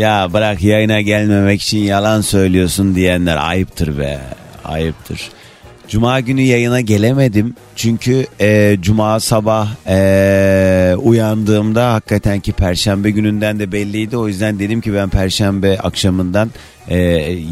[0.00, 4.20] Ya bırak yayına gelmemek için yalan söylüyorsun diyenler ayıptır be.
[4.64, 5.30] Ayıptır.
[5.88, 7.54] Cuma günü yayına gelemedim.
[7.76, 14.16] Çünkü e, cuma sabah e, uyandığımda hakikaten ki perşembe gününden de belliydi.
[14.16, 16.50] O yüzden dedim ki ben perşembe akşamından
[16.88, 16.98] e,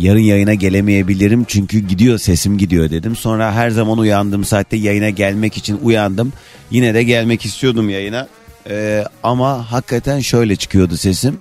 [0.01, 1.45] yarın yayına gelemeyebilirim.
[1.45, 3.17] Çünkü gidiyor sesim gidiyor dedim.
[3.17, 6.33] Sonra her zaman uyandığım saatte yayına gelmek için uyandım.
[6.71, 8.29] Yine de gelmek istiyordum yayına.
[8.71, 11.39] E, ama hakikaten şöyle çıkıyordu sesim.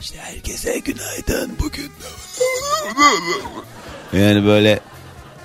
[0.00, 1.90] İşte herkese günaydın bugün.
[4.12, 4.80] Yani böyle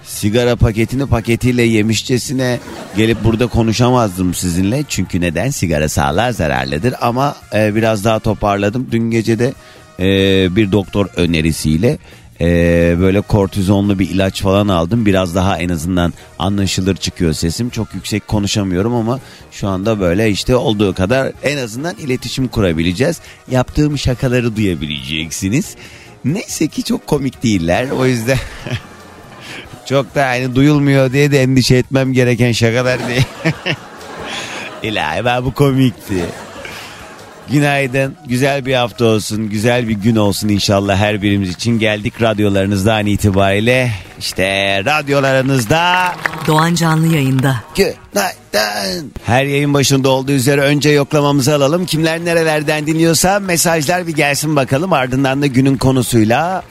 [0.04, 2.59] sigara paketini paketiyle yemişçesine
[2.98, 4.84] gelip burada konuşamazdım sizinle.
[4.90, 5.50] Çünkü neden?
[5.50, 8.88] Sigara sağlığa zararlıdır ama e, biraz daha toparladım.
[8.92, 9.54] Dün gece de
[10.00, 11.98] e, bir doktor önerisiyle
[12.42, 12.45] e,
[13.00, 15.06] böyle kortizonlu bir ilaç falan aldım.
[15.06, 17.70] Biraz daha en azından anlaşılır çıkıyor sesim.
[17.70, 19.20] Çok yüksek konuşamıyorum ama
[19.52, 23.20] şu anda böyle işte olduğu kadar en azından iletişim kurabileceğiz.
[23.52, 25.75] Yaptığım şakaları duyabileceksiniz.
[26.25, 27.90] Neyse ki çok komik değiller.
[27.90, 28.38] O yüzden
[29.86, 33.25] çok da yani duyulmuyor diye de endişe etmem gereken şakalar değil.
[34.84, 36.25] İlahi ben bu komikti.
[37.52, 38.16] Günaydın.
[38.28, 39.50] Güzel bir hafta olsun.
[39.50, 41.80] Güzel bir gün olsun inşallah her birimiz için.
[41.80, 43.92] Geldik radyolarınızdan itibariyle.
[44.20, 44.46] İşte
[44.86, 46.12] radyolarınızda
[46.48, 47.56] Doğan Canlı yayında.
[47.76, 49.12] günaydın.
[49.26, 51.86] Her yayın başında olduğu üzere önce yoklamamızı alalım.
[51.86, 54.94] Kimler nerelerden dinliyorsa mesajlar bir gelsin bakalım.
[54.94, 56.64] Ardından da günün konusuyla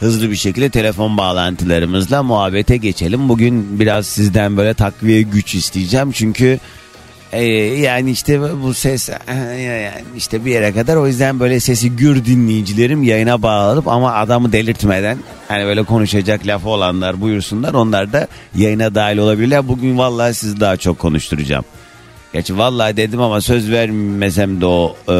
[0.00, 3.28] hızlı bir şekilde telefon bağlantılarımızla muhabbete geçelim.
[3.28, 6.12] Bugün biraz sizden böyle takviye güç isteyeceğim.
[6.12, 6.58] Çünkü
[7.32, 7.44] e,
[7.80, 12.24] yani işte bu ses e, yani işte bir yere kadar o yüzden böyle sesi gür
[12.24, 18.94] dinleyicilerim yayına bağlanıp ama adamı delirtmeden hani böyle konuşacak lafı olanlar buyursunlar onlar da yayına
[18.94, 19.68] dahil olabilirler.
[19.68, 21.64] Bugün vallahi sizi daha çok konuşturacağım.
[22.36, 25.16] Gerçi vallahi dedim ama söz vermesem de o e,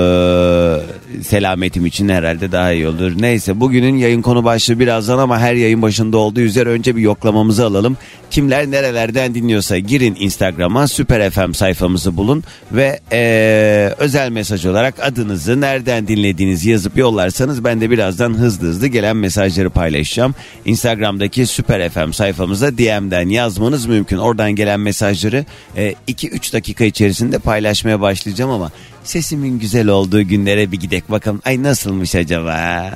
[1.22, 3.12] selametim için herhalde daha iyi olur.
[3.18, 7.66] Neyse bugünün yayın konu başlığı birazdan ama her yayın başında olduğu üzere önce bir yoklamamızı
[7.66, 7.96] alalım.
[8.30, 15.60] Kimler nerelerden dinliyorsa girin Instagram'a Süper FM sayfamızı bulun ve e, özel mesaj olarak adınızı
[15.60, 20.34] nereden dinlediğinizi yazıp yollarsanız ben de birazdan hızlı hızlı gelen mesajları paylaşacağım.
[20.64, 24.16] Instagram'daki Süper FM sayfamıza DM'den yazmanız mümkün.
[24.16, 25.44] Oradan gelen mesajları
[25.76, 27.05] 2-3 dakika içerisinde
[27.38, 28.70] paylaşmaya başlayacağım ama
[29.04, 31.40] sesimin güzel olduğu günlere bir gidek bakalım.
[31.44, 32.90] Ay nasılmış acaba?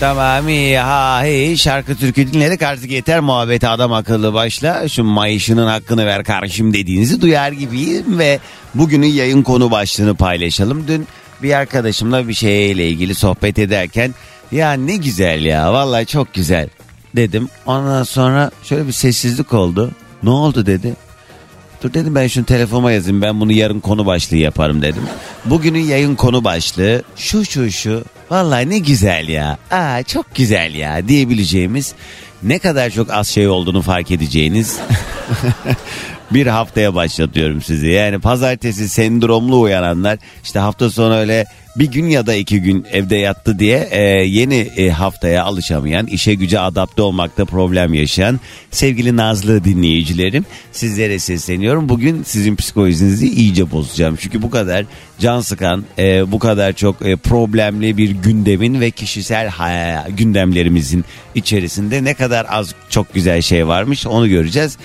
[0.00, 4.88] Tamam iyi ha hey şarkı türkü dinledik artık yeter muhabbeti adam akıllı başla.
[4.88, 8.38] Şu mayışının hakkını ver kardeşim dediğinizi duyar gibiyim ve
[8.74, 10.88] bugünün yayın konu başlığını paylaşalım.
[10.88, 11.06] Dün
[11.42, 14.14] bir arkadaşımla bir şeyle ilgili sohbet ederken
[14.52, 16.68] ya ne güzel ya vallahi çok güzel
[17.16, 17.48] dedim.
[17.66, 19.90] Ondan sonra şöyle bir sessizlik oldu.
[20.22, 20.94] Ne oldu dedi.
[21.82, 25.02] Dur dedim ben şunu telefonuma yazayım ben bunu yarın konu başlığı yaparım dedim.
[25.44, 31.08] Bugünün yayın konu başlığı şu şu şu vallahi ne güzel ya aa çok güzel ya
[31.08, 31.94] diyebileceğimiz
[32.42, 34.78] ne kadar çok az şey olduğunu fark edeceğiniz
[36.30, 37.86] bir haftaya başlatıyorum sizi.
[37.86, 41.46] Yani pazartesi sendromlu uyananlar işte hafta sonu öyle
[41.78, 46.34] bir gün ya da iki gün evde yattı diye e, yeni e, haftaya alışamayan, işe
[46.34, 51.88] güce adapte olmakta problem yaşayan sevgili Nazlı dinleyicilerim sizlere sesleniyorum.
[51.88, 54.16] Bugün sizin psikolojinizi iyice bozacağım.
[54.20, 54.84] Çünkü bu kadar
[55.18, 61.04] can sıkan, e, bu kadar çok e, problemli bir gündemin ve kişisel ha- gündemlerimizin
[61.34, 64.78] içerisinde ne kadar az çok güzel şey varmış onu göreceğiz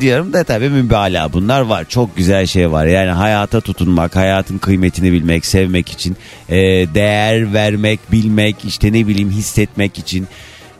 [0.00, 1.84] diyorum da tabii mübalağa bunlar var.
[1.88, 2.86] Çok güzel şey var.
[2.86, 6.16] Yani hayata tutunmak, hayatın kıymetini bilmek, sevmek için,
[6.48, 6.56] e,
[6.94, 10.28] değer vermek, bilmek, işte ne bileyim hissetmek için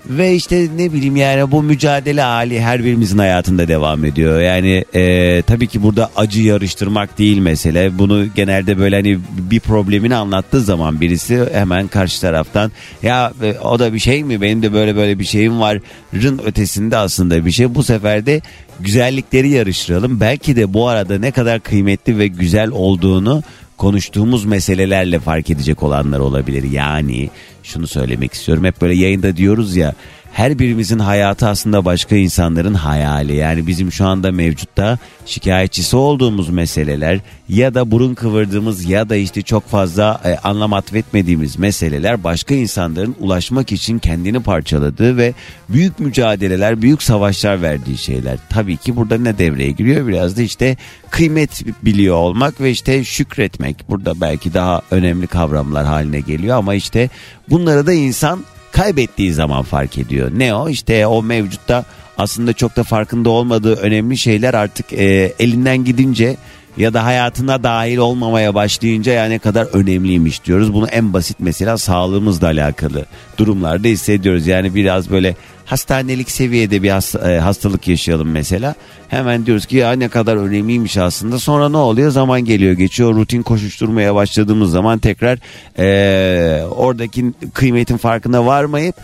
[0.06, 4.40] ve işte ne bileyim yani bu mücadele hali her birimizin hayatında devam ediyor.
[4.40, 7.98] Yani e, tabii ki burada acı yarıştırmak değil mesele.
[7.98, 12.72] Bunu genelde böyle hani bir problemini anlattığı zaman birisi hemen karşı taraftan
[13.02, 16.96] ya e, o da bir şey mi benim de böyle böyle bir şeyim varın ötesinde
[16.96, 17.74] aslında bir şey.
[17.74, 18.40] Bu sefer de
[18.82, 20.20] güzellikleri yarıştıralım.
[20.20, 23.42] Belki de bu arada ne kadar kıymetli ve güzel olduğunu
[23.76, 26.70] konuştuğumuz meselelerle fark edecek olanlar olabilir.
[26.70, 27.30] Yani
[27.62, 28.64] şunu söylemek istiyorum.
[28.64, 29.94] Hep böyle yayında diyoruz ya
[30.32, 33.36] her birimizin hayatı aslında başka insanların hayali.
[33.36, 39.42] Yani bizim şu anda mevcutta şikayetçisi olduğumuz meseleler ya da burun kıvırdığımız ya da işte
[39.42, 45.34] çok fazla e, anlam atfetmediğimiz meseleler başka insanların ulaşmak için kendini parçaladığı ve
[45.68, 48.38] büyük mücadeleler, büyük savaşlar verdiği şeyler.
[48.48, 50.06] Tabii ki burada ne devreye giriyor?
[50.06, 50.76] Biraz da işte
[51.10, 53.88] kıymet biliyor olmak ve işte şükretmek.
[53.88, 57.10] Burada belki daha önemli kavramlar haline geliyor ama işte
[57.50, 60.30] bunları da insan kaybettiği zaman fark ediyor.
[60.34, 60.68] Ne o?
[60.68, 61.84] İşte o mevcutta
[62.18, 66.36] aslında çok da farkında olmadığı önemli şeyler artık e, elinden gidince
[66.76, 70.74] ya da hayatına dahil olmamaya başlayınca yani ne kadar önemliymiş diyoruz.
[70.74, 73.06] Bunu en basit mesela sağlığımızla alakalı
[73.38, 74.46] durumlarda hissediyoruz.
[74.46, 76.88] Yani biraz böyle hastanelik seviyede bir
[77.28, 78.74] e, hastalık yaşayalım mesela.
[79.08, 81.38] Hemen diyoruz ki ya ne kadar önemliymiş aslında.
[81.38, 82.10] Sonra ne oluyor?
[82.10, 83.14] Zaman geliyor geçiyor.
[83.14, 85.38] Rutin koşuşturmaya başladığımız zaman tekrar
[85.78, 88.96] ee, oradaki kıymetin farkına varmayıp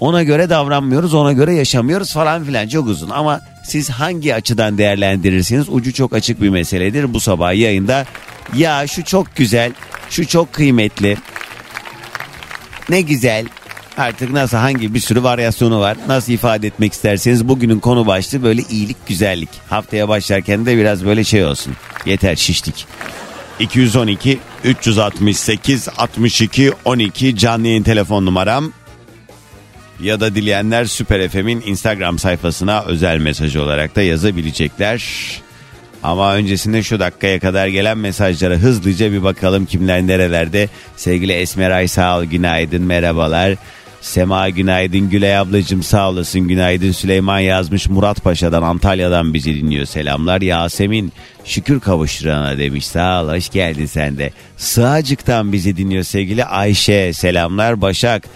[0.00, 3.10] ona göre davranmıyoruz, ona göre yaşamıyoruz falan filan çok uzun.
[3.10, 7.14] Ama siz hangi açıdan değerlendirirsiniz ucu çok açık bir meseledir.
[7.14, 8.06] Bu sabah yayında
[8.56, 9.72] ya şu çok güzel,
[10.10, 11.16] şu çok kıymetli,
[12.88, 13.46] ne güzel,
[13.98, 15.96] Artık nasıl hangi bir sürü varyasyonu var.
[16.08, 19.48] Nasıl ifade etmek isterseniz bugünün konu başlığı böyle iyilik güzellik.
[19.70, 21.72] Haftaya başlarken de biraz böyle şey olsun.
[22.06, 22.86] Yeter şiştik.
[23.58, 28.72] 212 368 62 12 canlı yayın telefon numaram.
[30.00, 35.04] Ya da dileyenler Süper FM'in Instagram sayfasına özel mesaj olarak da yazabilecekler.
[36.02, 40.68] Ama öncesinde şu dakikaya kadar gelen mesajlara hızlıca bir bakalım kimler nerelerde.
[40.96, 43.56] Sevgili Esmer Aysal günaydın merhabalar.
[44.04, 50.40] Sema günaydın Gülay ablacım sağ olasın günaydın Süleyman yazmış Murat Paşa'dan Antalya'dan bizi dinliyor selamlar
[50.40, 51.12] Yasemin
[51.44, 57.80] şükür kavuşturana demiş sağ ol hoş geldin sen de Sığacık'tan bizi dinliyor sevgili Ayşe selamlar
[57.80, 58.28] Başak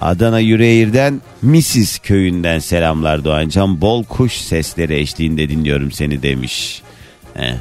[0.00, 1.98] Adana Yüreğir'den Mrs.
[1.98, 6.82] köyünden selamlar Doğancan bol kuş sesleri eşliğinde dinliyorum seni demiş
[7.34, 7.54] Heh.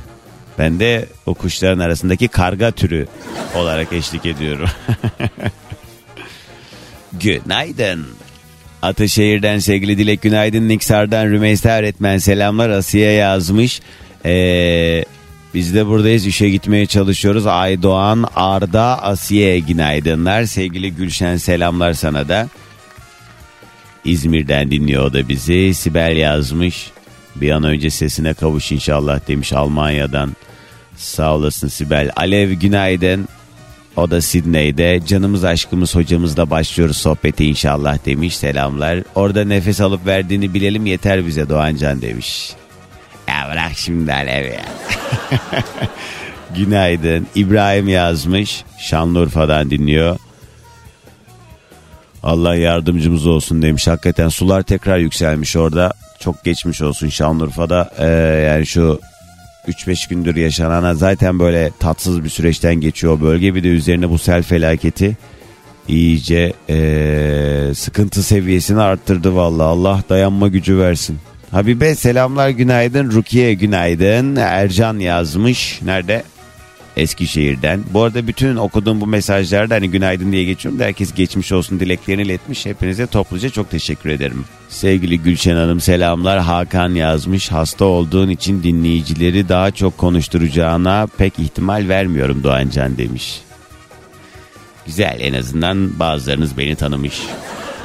[0.59, 3.07] Ben de o kuşların arasındaki karga türü
[3.55, 4.69] olarak eşlik ediyorum.
[7.19, 8.05] Günaydın.
[8.81, 10.67] Ataşehir'den sevgili Dilek günaydın.
[10.67, 12.69] Niksar'dan Rümeysa öğretmen selamlar.
[12.69, 13.81] Asiye yazmış.
[14.25, 15.05] Ee,
[15.53, 17.47] biz de buradayız işe gitmeye çalışıyoruz.
[17.47, 20.43] Aydoğan, Arda, Asiye günaydınlar.
[20.43, 22.47] Sevgili Gülşen selamlar sana da.
[24.05, 25.73] İzmir'den dinliyor da bizi.
[25.73, 26.91] Sibel yazmış.
[27.35, 30.35] Bir an önce sesine kavuş inşallah demiş Almanya'dan.
[30.97, 32.11] Sağ olasın Sibel.
[32.15, 33.27] Alev günaydın.
[33.97, 34.99] O da Sidney'de.
[35.07, 38.37] Canımız aşkımız hocamızla başlıyoruz sohbeti inşallah demiş.
[38.37, 38.99] Selamlar.
[39.15, 42.53] Orada nefes alıp verdiğini bilelim yeter bize Doğancan demiş.
[43.27, 44.65] Ya bırak şimdi Alev ya.
[46.55, 47.27] Günaydın.
[47.35, 48.63] İbrahim yazmış.
[48.79, 50.17] Şanlıurfa'dan dinliyor.
[52.23, 53.87] Allah yardımcımız olsun demiş.
[53.87, 55.93] Hakikaten sular tekrar yükselmiş orada.
[56.19, 57.91] Çok geçmiş olsun Şanlıurfa'da.
[57.97, 58.05] Ee,
[58.47, 58.99] yani şu
[59.67, 63.55] 3-5 gündür yaşanana zaten böyle tatsız bir süreçten geçiyor bölge.
[63.55, 65.17] Bir de üzerine bu sel felaketi
[65.87, 69.63] iyice ee, sıkıntı seviyesini arttırdı valla.
[69.63, 71.17] Allah dayanma gücü versin.
[71.51, 73.11] Habibe selamlar günaydın.
[73.11, 74.35] Rukiye günaydın.
[74.35, 75.81] Ercan yazmış.
[75.81, 76.23] Nerede?
[77.01, 77.83] Eskişehir'den.
[77.93, 82.21] Bu arada bütün okuduğum bu mesajlarda hani günaydın diye geçiyorum da herkes geçmiş olsun dileklerini
[82.21, 82.65] iletmiş.
[82.65, 84.45] Hepinize topluca çok teşekkür ederim.
[84.69, 86.39] Sevgili Gülşen Hanım selamlar.
[86.39, 87.51] Hakan yazmış.
[87.51, 93.41] Hasta olduğun için dinleyicileri daha çok konuşturacağına pek ihtimal vermiyorum Doğancan demiş.
[94.85, 97.21] Güzel en azından bazılarınız beni tanımış.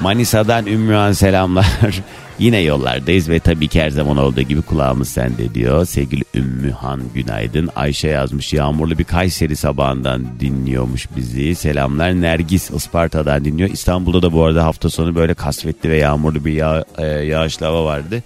[0.00, 1.66] Manisa'dan Ümmühan selamlar.
[2.38, 5.84] Yine yollardayız ve tabii ki her zaman olduğu gibi kulağımız sende diyor.
[5.84, 7.70] Sevgili Ümmühan günaydın.
[7.76, 11.54] Ayşe yazmış yağmurlu bir Kayseri sabahından dinliyormuş bizi.
[11.54, 13.70] Selamlar Nergis Isparta'dan dinliyor.
[13.70, 17.84] İstanbul'da da bu arada hafta sonu böyle kasvetli ve yağmurlu bir yağ, e, yağışlı hava
[17.84, 18.22] vardı.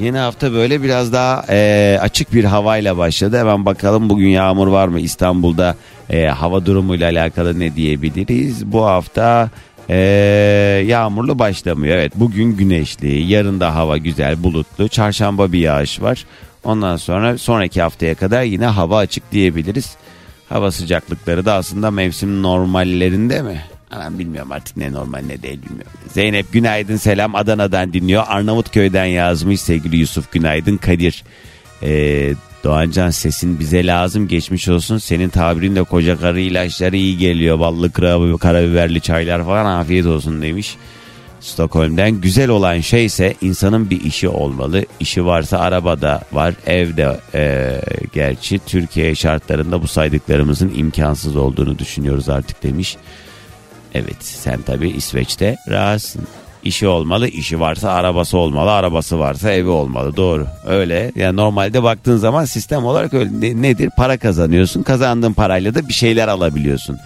[0.00, 3.38] Yeni hafta böyle biraz daha e, açık bir havayla başladı.
[3.38, 5.76] Hemen bakalım bugün yağmur var mı İstanbul'da
[6.10, 8.72] e, hava durumuyla alakalı ne diyebiliriz.
[8.72, 9.50] Bu hafta
[9.90, 11.96] ee, yağmurlu başlamıyor.
[11.96, 14.88] Evet bugün güneşli, yarın da hava güzel, bulutlu.
[14.88, 16.24] Çarşamba bir yağış var.
[16.64, 19.96] Ondan sonra sonraki haftaya kadar yine hava açık diyebiliriz.
[20.48, 23.62] Hava sıcaklıkları da aslında mevsim normallerinde mi?
[24.00, 25.92] Ben bilmiyorum artık ne normal ne değil bilmiyorum.
[26.12, 28.24] Zeynep günaydın selam Adana'dan dinliyor.
[28.26, 31.24] Arnavutköy'den yazmış sevgili Yusuf günaydın Kadir.
[31.82, 32.34] Ee,
[32.64, 34.98] Doğancan sesin bize lazım geçmiş olsun.
[34.98, 37.60] Senin tabirinle koca karı ilaçları iyi geliyor.
[37.60, 37.92] Ballı
[38.38, 40.76] karabiberli çaylar falan afiyet olsun demiş.
[41.40, 44.84] Stockholm'den güzel olan şey ise insanın bir işi olmalı.
[45.00, 47.80] İşi varsa arabada var, evde e,
[48.12, 52.96] gerçi Türkiye şartlarında bu saydıklarımızın imkansız olduğunu düşünüyoruz artık demiş.
[53.94, 56.22] Evet sen tabi İsveç'te rahatsın.
[56.64, 60.16] İşi olmalı, işi varsa arabası olmalı, arabası varsa evi olmalı.
[60.16, 60.46] Doğru.
[60.66, 61.12] Öyle.
[61.16, 63.90] Yani normalde baktığın zaman sistem olarak öyle Ne- nedir?
[63.96, 64.82] Para kazanıyorsun.
[64.82, 66.98] Kazandığın parayla da bir şeyler alabiliyorsun.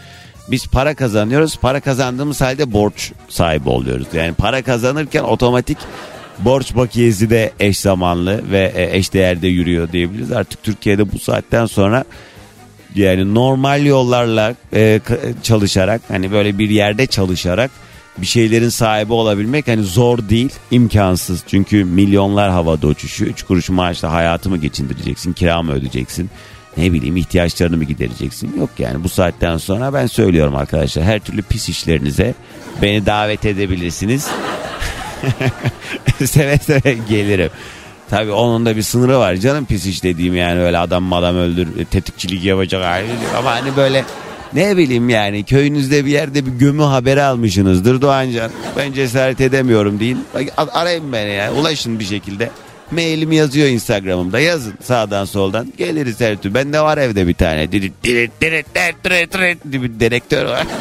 [0.51, 1.57] Biz para kazanıyoruz.
[1.57, 4.07] Para kazandığımız halde borç sahibi oluyoruz.
[4.15, 5.79] Yani para kazanırken otomatik
[6.39, 10.33] borç bakiyesi de eş zamanlı ve e, eş değerde yürüyor diyebiliriz.
[10.33, 12.05] Artık Türkiye'de bu saatten sonra
[12.95, 15.01] yani normal yollarla e,
[15.43, 17.71] çalışarak hani böyle bir yerde çalışarak
[18.19, 21.43] bir şeylerin sahibi olabilmek hani zor değil imkansız.
[21.47, 23.31] Çünkü milyonlar havada uçuşuyor.
[23.31, 26.31] Üç kuruş maaşla hayatımı geçindireceksin kira mı ödeyeceksin
[26.77, 31.43] ne bileyim ihtiyaçlarını mı gidereceksin yok yani bu saatten sonra ben söylüyorum arkadaşlar her türlü
[31.43, 32.35] pis işlerinize
[32.83, 34.29] beni davet edebilirsiniz
[36.25, 37.51] seve seve gelirim.
[38.11, 41.85] Tabii onun da bir sınırı var canım pis iş dediğim yani öyle adam madam öldür
[41.85, 43.07] tetikçilik yapacak hali
[43.39, 44.05] ama hani böyle
[44.55, 48.51] ne bileyim yani köyünüzde bir yerde bir gömü haberi almışsınızdır Doğancan.
[48.77, 50.25] Ben cesaret edemiyorum deyin.
[50.57, 52.51] Arayın beni ya ulaşın bir şekilde.
[52.91, 56.55] Mailim yazıyor Instagram'ımda yazın sağdan soldan geliriz her türlü.
[56.55, 57.73] Bende var evde bir tane.
[57.73, 57.93] Bir
[60.01, 60.67] dedektör var.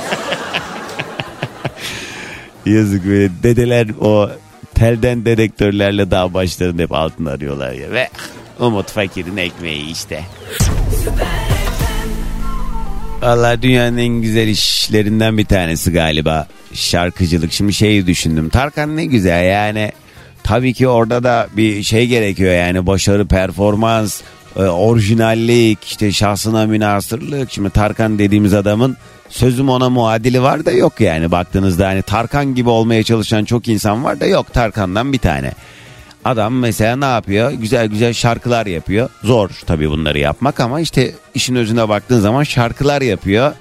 [2.65, 4.29] Yazık böyle dedeler o
[4.75, 7.91] telden dedektörlerle dağ başlarında hep altın arıyorlar ya.
[7.91, 8.09] Ve
[8.59, 10.23] Umut Fakir'in ekmeği işte.
[13.21, 17.53] Valla dünyanın en güzel işlerinden bir tanesi galiba şarkıcılık.
[17.53, 18.49] Şimdi şeyi düşündüm.
[18.49, 19.91] Tarkan ne güzel yani.
[20.43, 24.21] Tabii ki orada da bir şey gerekiyor yani başarı, performans,
[24.55, 27.51] e, orijinallik, işte şahsına münasırlık.
[27.51, 28.97] Şimdi Tarkan dediğimiz adamın
[29.29, 34.03] sözüm ona muadili var da yok yani baktığınızda hani Tarkan gibi olmaya çalışan çok insan
[34.03, 35.51] var da yok Tarkan'dan bir tane.
[36.25, 37.51] Adam mesela ne yapıyor?
[37.51, 39.09] Güzel güzel şarkılar yapıyor.
[39.23, 43.53] Zor tabii bunları yapmak ama işte işin özüne baktığın zaman şarkılar yapıyor.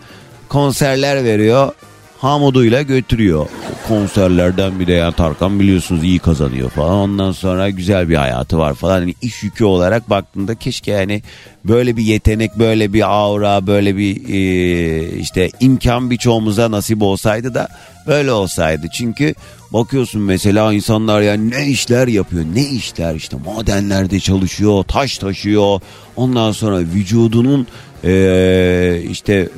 [0.48, 1.72] Konserler veriyor.
[2.18, 3.46] Hamuduyla götürüyor.
[3.88, 6.94] Konserlerden bir de yani Tarkan biliyorsunuz iyi kazanıyor falan.
[6.94, 8.98] Ondan sonra güzel bir hayatı var falan.
[8.98, 11.22] Hani iş yükü olarak baktığında keşke yani
[11.64, 17.68] böyle bir yetenek, böyle bir aura, böyle bir e, işte imkan birçoğumuza nasip olsaydı da
[18.06, 18.86] böyle olsaydı.
[18.92, 19.34] Çünkü
[19.72, 25.80] bakıyorsun mesela insanlar yani ne işler yapıyor, ne işler işte madenlerde çalışıyor, taş taşıyor.
[26.16, 27.66] Ondan sonra vücudunun
[28.04, 29.48] ee, işte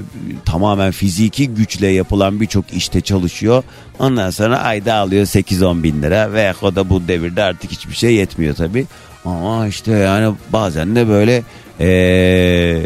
[0.44, 3.62] tamamen fiziki güçle yapılan birçok işte çalışıyor.
[3.98, 8.14] Ondan sonra ayda alıyor 8-10 bin lira ve o da bu devirde artık hiçbir şey
[8.14, 8.86] yetmiyor tabi.
[9.24, 11.42] Ama işte yani bazen de böyle
[11.80, 12.82] ee,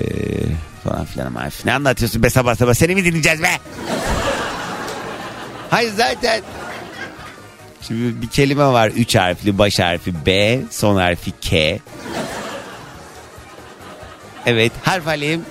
[0.85, 3.49] falan filan ama ne anlatıyorsun be sabah sabah seni mi dinleyeceğiz be?
[5.71, 6.43] Hayır zaten
[7.89, 11.79] Şimdi bir kelime var üç harfli baş harfi B son harfi K
[14.47, 15.45] Evet harf alayım.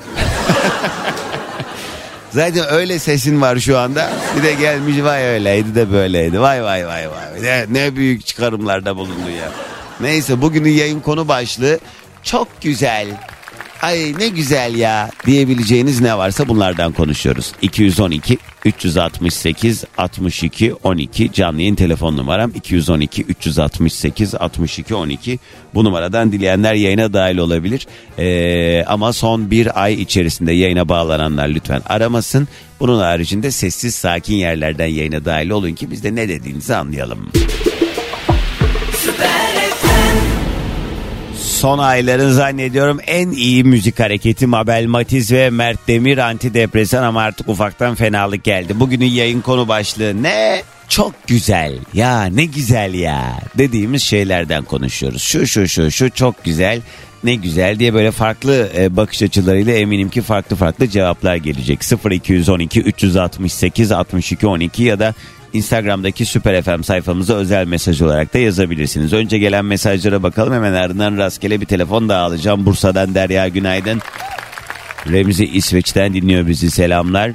[2.32, 4.14] Zaten öyle sesin var şu anda.
[4.38, 6.42] Bir de gelmiş vay öyleydi de böyleydi.
[6.42, 7.42] Vay vay vay vay.
[7.42, 9.52] Ne, ne büyük çıkarımlarda bulundu ya.
[10.00, 11.80] Neyse bugünün yayın konu başlığı
[12.24, 13.08] çok güzel.
[13.86, 17.52] Ay ne güzel ya diyebileceğiniz ne varsa bunlardan konuşuyoruz.
[17.62, 25.40] 212 368 62 12 canlı yayın telefon numaram 212 368 62 12
[25.74, 27.88] bu numaradan dileyenler yayına dahil olabilir.
[28.20, 32.48] Ee, ama son bir ay içerisinde yayına bağlananlar lütfen aramasın.
[32.80, 37.32] Bunun haricinde sessiz sakin yerlerden yayına dahil olun ki biz de ne dediğinizi anlayalım.
[41.56, 47.50] Son ayların zannediyorum en iyi müzik hareketi Mabel Matiz ve Mert Demir antidepresan ama artık
[47.50, 48.80] ufaktan fenalık geldi.
[48.80, 50.62] Bugünün yayın konu başlığı ne?
[50.90, 55.22] Çok güzel ya ne güzel ya dediğimiz şeylerden konuşuyoruz.
[55.22, 56.82] Şu şu şu şu çok güzel
[57.24, 61.80] ne güzel diye böyle farklı e, bakış açılarıyla eminim ki farklı farklı cevaplar gelecek.
[62.12, 65.14] 0212 368 62 12 ya da
[65.56, 69.14] Instagram'daki Süper FM sayfamıza özel mesaj olarak da yazabilirsiniz.
[69.14, 72.66] Önce gelen mesajlara bakalım hemen ardından rastgele bir telefon daha alacağım.
[72.66, 74.02] Bursa'dan Derya günaydın.
[75.12, 77.32] Remzi İsveç'ten dinliyor bizi selamlar.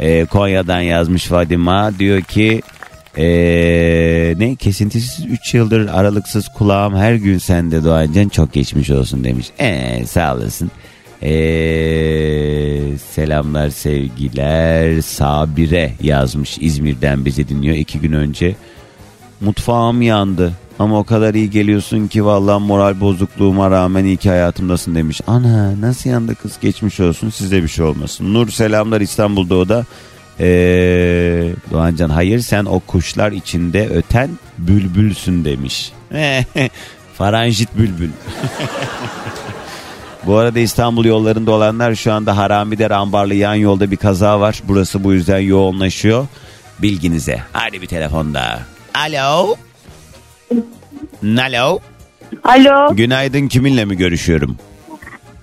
[0.00, 2.62] Ee, Konya'dan yazmış Fadima diyor ki
[3.18, 9.46] ee, ne kesintisiz 3 yıldır aralıksız kulağım her gün sende Doğancan çok geçmiş olsun demiş.
[9.60, 10.70] Ee, sağ olasın.
[11.22, 18.54] Ee, selamlar sevgiler Sabire yazmış İzmir'den bizi dinliyor iki gün önce
[19.40, 24.94] mutfağım yandı ama o kadar iyi geliyorsun ki vallahi moral bozukluğuma rağmen iyi ki hayatımdasın
[24.94, 25.20] demiş.
[25.26, 28.34] Ana nasıl yandı kız geçmiş olsun size bir şey olmasın.
[28.34, 29.84] Nur selamlar İstanbul'da o da.
[30.40, 35.92] Ee, Doğancan hayır sen o kuşlar içinde öten bülbülsün demiş.
[37.14, 38.10] Faranjit bülbül.
[40.26, 44.62] Bu arada İstanbul yollarında olanlar şu anda Harami'de Rambarlı yan yolda bir kaza var.
[44.64, 46.26] Burası bu yüzden yoğunlaşıyor.
[46.78, 47.40] Bilginize.
[47.52, 48.58] Hadi bir telefon daha.
[48.94, 49.54] Alo.
[51.38, 51.78] Alo.
[52.44, 54.56] Alo, Günaydın kiminle mi görüşüyorum?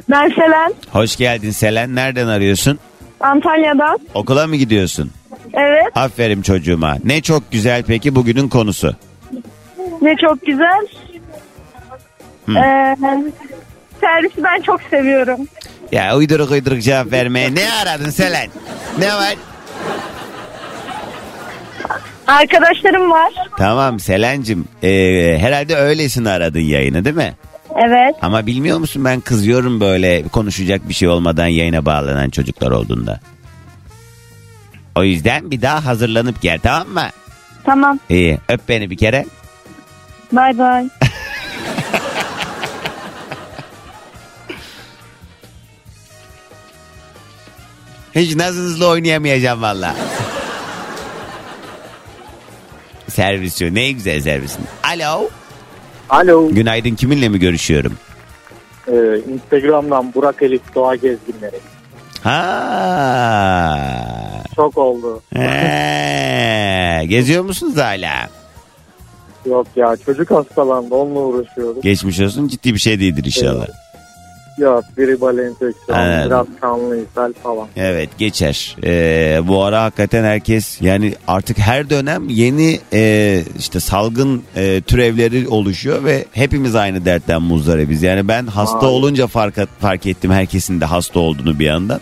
[0.09, 0.73] ben Selen.
[0.91, 1.95] Hoş geldin Selen.
[1.95, 2.79] Nereden arıyorsun?
[3.19, 3.99] Antalya'dan.
[4.13, 5.11] Okula mı gidiyorsun?
[5.53, 6.97] Evet, Aferin çocuğuma.
[7.03, 8.95] Ne çok güzel peki bugünün konusu.
[10.01, 10.87] ne çok güzel.
[12.45, 12.51] Hı.
[12.57, 12.95] Ee,
[14.05, 15.39] servisi ben çok seviyorum.
[15.91, 17.55] Ya uyduruk uyduruk cevap vermeye.
[17.55, 18.49] Ne aradın Selen?
[18.99, 19.35] Ne var?
[22.27, 23.33] Arkadaşlarım var.
[23.57, 24.65] Tamam Selen'cim.
[24.83, 27.33] ee, herhalde öylesine aradın yayını değil mi?
[27.87, 33.19] Evet, Ama bilmiyor musun ben kızıyorum böyle konuşacak bir şey olmadan yayına bağlanan çocuklar olduğunda.
[34.95, 37.09] O yüzden bir daha hazırlanıp gel tamam mı?
[37.65, 37.99] tamam.
[38.09, 39.25] İyi öp beni bir kere.
[40.31, 40.87] Bay bay.
[48.15, 49.95] Hiç nazınızla oynayamayacağım valla.
[53.09, 54.65] Servis şu ne güzel servisin.
[54.83, 55.29] Alo.
[56.09, 57.93] Alo, Günaydın kiminle mi görüşüyorum?
[58.87, 58.93] e,
[59.33, 61.59] Instagram'dan Burak Elif Doğa Gezginleri.
[62.23, 64.03] Ha.
[64.55, 65.21] Çok oldu.
[65.33, 67.05] He.
[67.07, 68.29] Geziyor musunuz hala?
[69.45, 71.81] Yok ya çocuk hastalandı onunla uğraşıyoruz.
[71.81, 73.67] Geçmiş olsun ciddi bir şey değildir inşallah.
[74.57, 76.25] Yok biri bal enfeksiyonu, Anladım.
[76.25, 77.67] biraz kanlı ishal falan.
[77.75, 78.77] Evet geçer.
[78.83, 85.47] Ee, bu ara hakikaten herkes yani artık her dönem yeni e, işte salgın e, türevleri
[85.47, 88.03] oluşuyor ve hepimiz aynı dertten muzdaribiz.
[88.03, 88.87] Yani ben hasta Aynen.
[88.87, 91.99] olunca fark, fark ettim herkesin de hasta olduğunu bir yandan.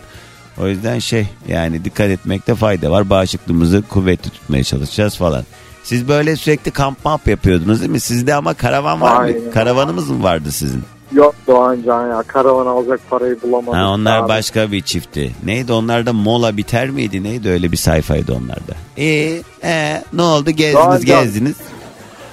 [0.61, 3.09] O yüzden şey yani dikkat etmekte fayda var.
[3.09, 5.43] Bağışıklığımızı kuvvetli tutmaya çalışacağız falan.
[5.83, 7.99] Siz böyle sürekli kamp mamp yapıyordunuz değil mi?
[7.99, 9.19] Sizde ama karavan var mı?
[9.19, 9.51] Aynen.
[9.53, 10.83] Karavanımız mı vardı sizin?
[11.13, 13.79] Yok Doğancan ya karavan alacak parayı bulamadık.
[13.79, 14.29] Ha, onlar abi.
[14.29, 15.31] başka bir çifti.
[15.45, 17.23] Neydi onlarda mola biter miydi?
[17.23, 18.73] Neydi öyle bir sayfaydı onlarda.
[18.97, 21.55] Ee, e, ne oldu gezdiniz Doğan- gezdiniz.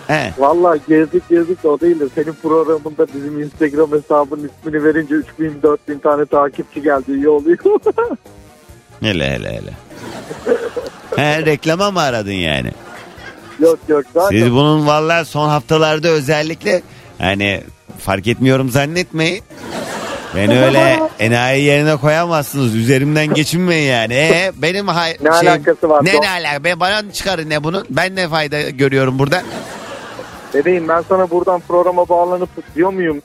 [0.06, 0.32] He.
[0.38, 5.62] Valla gezdik gezdik de o değil de senin programında bizim Instagram hesabının ismini verince 3000
[5.62, 7.58] 4000 tane takipçi geldi iyi oluyor.
[9.00, 9.72] Hele hele hele.
[11.16, 12.70] He, reklama mı aradın yani?
[13.60, 16.82] yok yok zaten Siz bunun vallahi son haftalarda özellikle
[17.18, 17.62] hani
[17.98, 19.42] fark etmiyorum zannetmeyin.
[20.36, 22.74] Beni öyle enayi yerine koyamazsınız.
[22.74, 24.14] Üzerimden geçinmeyin yani.
[24.14, 26.04] E, benim hay- Ne alakası var?
[26.04, 26.64] Ne ne alakası?
[26.64, 27.86] Ben, bana çıkarın ne bunun?
[27.90, 29.42] Ben ne fayda görüyorum burada?
[30.54, 33.22] Bebeğim ben sana buradan programa bağlanıp diyor muyum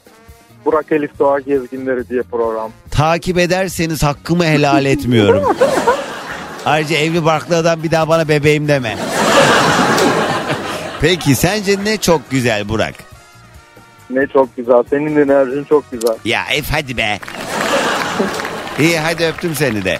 [0.66, 2.72] Burak Elif Doğa Gezginleri diye program.
[2.92, 5.56] Takip ederseniz hakkımı helal etmiyorum.
[6.66, 8.98] Ayrıca evli barklı adam bir daha bana bebeğim deme.
[11.02, 12.94] Peki sence ne çok güzel Burak?
[14.10, 14.84] Ne çok güzel.
[14.90, 16.16] Senin enerjin çok güzel.
[16.26, 17.20] Ya Ef hadi be.
[18.80, 20.00] İyi hadi öptüm seni de.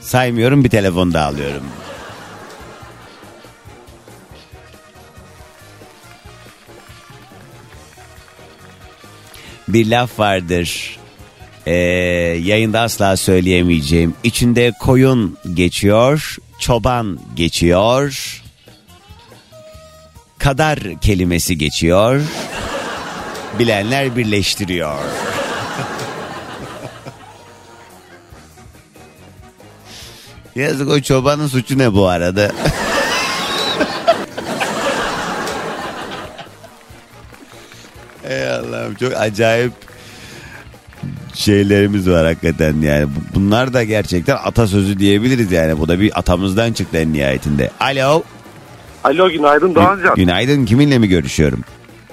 [0.00, 1.62] Saymıyorum bir telefon daha alıyorum.
[9.68, 10.98] Bir laf vardır.
[11.66, 11.72] Ee,
[12.42, 14.14] yayında asla söyleyemeyeceğim.
[14.24, 18.42] İçinde koyun geçiyor, çoban geçiyor
[20.38, 22.20] kadar kelimesi geçiyor.
[23.58, 24.98] Bilenler birleştiriyor.
[30.56, 32.52] Yazık o çobanın suçu ne bu arada?
[38.24, 39.72] Ey Allah'ım çok acayip
[41.34, 43.06] şeylerimiz var hakikaten yani.
[43.06, 45.78] Bu- Bunlar da gerçekten atasözü diyebiliriz yani.
[45.78, 47.70] Bu da bir atamızdan çıktı en nihayetinde.
[47.80, 48.22] Alo.
[49.04, 50.14] Alo günaydın Doğancan.
[50.16, 51.60] Günaydın kiminle mi görüşüyorum?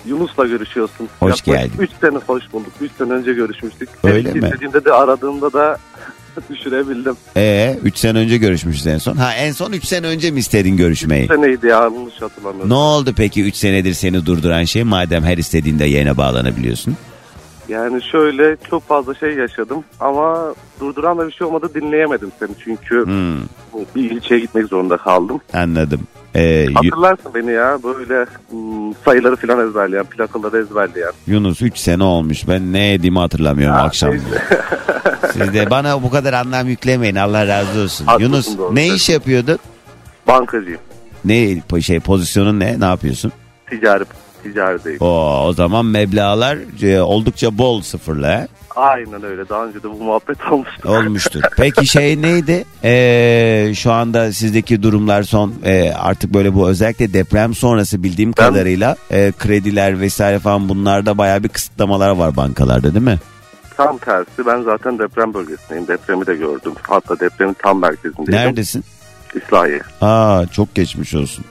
[0.05, 1.07] Yunus'la görüşüyorsun.
[1.19, 1.71] Hoş geldin.
[1.79, 2.71] 3 sene hoş bulduk.
[2.81, 3.89] 3 sene önce görüşmüştük.
[4.03, 4.47] Öyle Seni mi?
[4.47, 5.77] istediğimde de aradığımda da
[6.49, 7.15] düşürebildim.
[7.37, 9.15] Ee 3 sene önce görüşmüşüz en son.
[9.15, 11.27] Ha en son 3 sene önce mi istedin görüşmeyi?
[11.27, 12.69] Seneydi ya yanlış hatırlamıyorum.
[12.69, 16.95] Ne oldu peki 3 senedir seni durduran şey madem her istediğinde yayına bağlanabiliyorsun?
[17.69, 22.49] Yani şöyle çok fazla şey yaşadım ama durduran da bir şey olmadı dinleyemedim seni.
[22.63, 23.37] Çünkü Hmm,
[23.95, 25.39] bir ilçeye gitmek zorunda kaldım.
[25.53, 25.99] anladım.
[26.35, 31.11] Ee, Hatırlarsın beni ya böyle hmm, sayıları falan ezberleyen, plakaları ezberleyen.
[31.27, 32.47] Yunus 3 sene olmuş.
[32.47, 34.11] Ben ne yediğimi hatırlamıyorum akşam.
[34.11, 34.25] neyse.
[35.33, 37.15] Siz de bana bu kadar anlam yüklemeyin.
[37.15, 38.05] Allah razı olsun.
[38.05, 38.75] Haklısın, Yunus doğru.
[38.75, 39.59] ne iş yapıyordun?
[40.27, 40.79] Bankacıyım.
[41.25, 42.79] Ne şey pozisyonun ne?
[42.79, 43.31] Ne yapıyorsun?
[43.69, 44.03] Ticari,
[44.43, 45.01] ticarideyim.
[45.01, 48.41] O o zaman meblağlar e, oldukça bol sıfırla.
[48.41, 48.47] he?
[48.75, 49.49] Aynen öyle.
[49.49, 50.89] Daha önce de bu muhabbet olmuştu.
[50.89, 51.41] Olmuştur.
[51.57, 52.65] Peki şey neydi?
[52.83, 58.45] Ee, şu anda sizdeki durumlar son e, artık böyle bu özellikle deprem sonrası bildiğim Ben-
[58.47, 63.19] kadarıyla e, krediler vesaire falan bunlarda bayağı bir kısıtlamalar var bankalarda değil mi?
[63.77, 65.87] Tam tersi ben zaten deprem bölgesindeyim.
[65.87, 66.71] Depremi de gördüm.
[66.81, 68.31] Hatta depremin tam merkezindeyim.
[68.31, 68.83] Neredesin?
[69.35, 69.81] İslahiye.
[70.01, 71.45] Aa çok geçmiş olsun.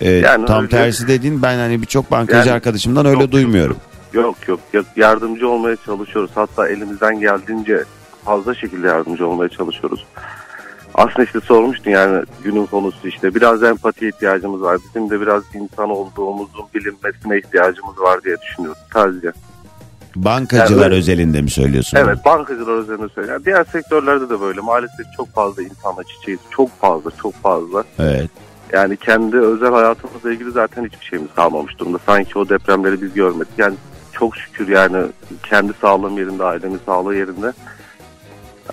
[0.00, 3.76] Ee, Yani tam öyle- tersi dediğin ben hani birçok bankacı Yani- arkadaşımdan öyle duymuyorum.
[4.12, 4.60] Yok yok
[4.96, 6.30] yardımcı olmaya çalışıyoruz.
[6.34, 7.84] Hatta elimizden geldiğince
[8.24, 10.06] fazla şekilde yardımcı olmaya çalışıyoruz.
[10.94, 14.78] Aslında işte sormuştun yani günün konusu işte biraz empati ihtiyacımız var.
[14.88, 19.32] Bizim de biraz insan olduğumuzun bilinmesine ihtiyacımız var diye düşünüyorum sadece.
[20.16, 21.98] Bankacılar Yani- özelinde mi söylüyorsun?
[22.02, 22.08] bunu?
[22.10, 23.42] Evet bankacılar üzerine söylüyorum.
[23.46, 26.40] Diğer sektörlerde de böyle maalesef çok fazla insanla çiçeğiz.
[26.50, 27.84] Çok fazla çok fazla.
[27.98, 28.30] Evet.
[28.72, 31.98] Yani kendi özel hayatımızla ilgili zaten hiçbir şeyimiz kalmamış durumda.
[32.06, 33.52] Sanki o depremleri biz görmedik.
[33.58, 33.74] Yani
[34.20, 35.06] çok şükür yani
[35.42, 37.52] kendi sağlığım yerinde, ailemin sağlığı yerinde.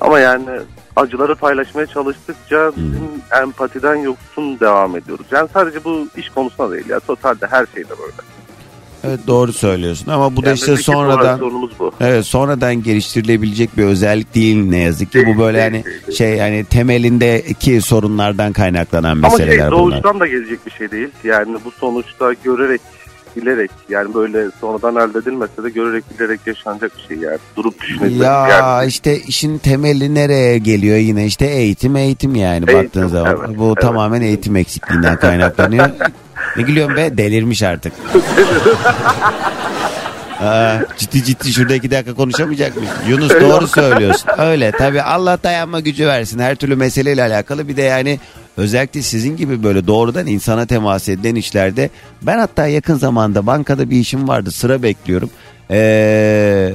[0.01, 0.49] Ama yani
[0.95, 3.07] acıları paylaşmaya çalıştıkça bizim
[3.43, 5.25] empatiden yoksun devam ediyoruz.
[5.31, 8.11] Yani sadece bu iş konusunda değil ya totalde her şeyde böyle.
[9.03, 11.91] Evet doğru söylüyorsun ama bu da Yani işte memleket olarak sonradan bu.
[12.01, 15.25] evet sonradan geliştirilebilecek bir özellik değil ne yazık ki.
[15.25, 19.91] Değil, bu böyle değil, hani değil, şey hani temelindeki sorunlardan kaynaklanan Ama şey meseleler bunlar.
[19.91, 21.09] doğuştan da gelecek bir şey değil.
[21.23, 22.81] Yani bu sonuçta görerek
[23.37, 27.37] bilerek yani böyle sonradan elde edilmese de görerek bilerek yaşanacak bir şey yani.
[27.55, 28.87] Durup düşünecek Ya yani.
[28.87, 33.67] işte işin temeli nereye geliyor yine işte eğitim eğitim yani Eğitim, baktığın zaman evet, bu
[33.67, 33.81] evet.
[33.81, 35.89] tamamen eğitim eksikliğinden kaynaklanıyor.
[36.57, 37.93] ne gülüyorsun be delirmiş artık.
[40.41, 42.91] Aa, ciddi ciddi şurada iki dakika konuşamayacak mıyız?
[43.09, 44.29] Yunus doğru söylüyorsun.
[44.37, 46.39] Öyle tabii Allah dayanma gücü versin.
[46.39, 48.19] Her türlü meseleyle alakalı bir de yani
[48.57, 51.89] özellikle sizin gibi böyle doğrudan insana temas edilen işlerde
[52.21, 55.29] ben hatta yakın zamanda bankada bir işim vardı sıra bekliyorum.
[55.71, 56.73] Ee,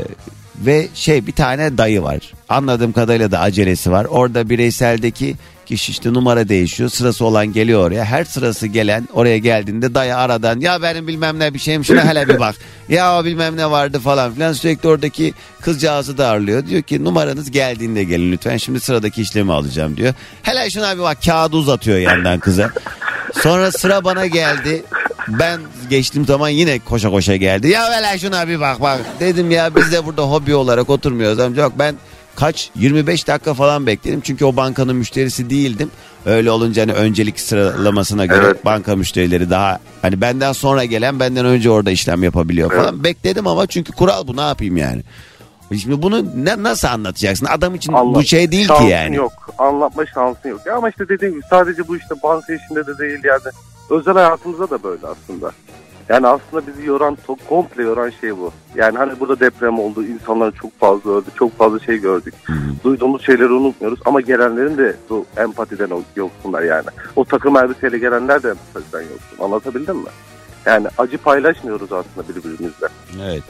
[0.67, 2.33] ve şey bir tane dayı var.
[2.49, 4.05] Anladığım kadarıyla da acelesi var.
[4.05, 5.35] Orada bireyseldeki
[5.67, 6.91] kişi işte numara değişiyor.
[6.91, 8.05] Sırası olan geliyor oraya.
[8.05, 12.29] Her sırası gelen oraya geldiğinde dayı aradan ya benim bilmem ne bir şeyim şuna hele
[12.29, 12.55] bir bak.
[12.89, 14.53] ya o bilmem ne vardı falan filan.
[14.53, 16.67] Sürekli oradaki kızcağızı da ağırlıyor.
[16.67, 18.57] Diyor ki numaranız geldiğinde gelin lütfen.
[18.57, 20.15] Şimdi sıradaki işlemi alacağım diyor.
[20.43, 22.71] Hele şuna bir bak kağıdı uzatıyor yandan kıza.
[23.43, 24.83] Sonra sıra bana geldi.
[25.29, 27.69] Ben geçtiğim zaman yine koşa koşa geldi.
[27.69, 29.01] Ya hele şuna bir bak bak.
[29.21, 31.63] Dedim ya biz de burada hobi olarak oturmuyoruz amca.
[31.63, 31.95] Yok ben
[32.37, 34.21] kaç 25 dakika falan bekledim.
[34.21, 35.91] Çünkü o bankanın müşterisi değildim.
[36.27, 38.65] Öyle olunca hani öncelik sıralamasına göre Evet.
[38.65, 43.05] banka müşterileri daha hani benden sonra gelen benden önce orada işlem yapabiliyor falan.
[43.05, 45.03] Bekledim ama çünkü kural bu ne yapayım yani.
[45.83, 47.47] Şimdi bunu ne, nasıl anlatacaksın?
[47.47, 49.17] Adam için bu Anlat- şey değil ki yani.
[49.17, 49.33] yok.
[49.59, 50.61] Anlatma şansın yok.
[50.67, 53.41] Ya ama işte dediğim gibi sadece bu işte banka işinde de değil yani.
[53.91, 55.51] Özel hayatımızda da böyle aslında.
[56.09, 58.53] Yani aslında bizi yoran, komple yoran şey bu.
[58.75, 62.35] Yani hani burada deprem oldu, insanlar çok fazla öldü, çok fazla şey gördük.
[62.85, 66.87] Duyduğumuz şeyleri unutmuyoruz ama gelenlerin de bu empatiden yoksunlar yani.
[67.17, 69.45] O takım elbiseyle gelenler de empatiden yoksun.
[69.45, 70.09] Anlatabildim mi?
[70.67, 72.89] Yani acı paylaşmıyoruz aslında birbirimizle.
[73.23, 73.43] Evet.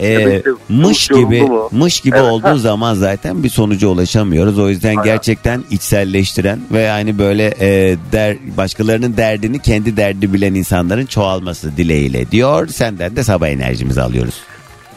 [0.00, 1.68] Da Ee, işte mış gibi mu?
[1.72, 2.56] mış gibi Evet, olduğu ha.
[2.58, 4.58] zaman zaten bir sonuca ulaşamıyoruz.
[4.58, 5.04] O yüzden Aynen.
[5.04, 12.30] gerçekten içselleştiren ve yani böyle e, der, başkalarının derdini kendi derdi bilen insanların çoğalması dileğiyle
[12.30, 12.68] diyor.
[12.68, 14.34] Senden de sabah enerjimizi alıyoruz.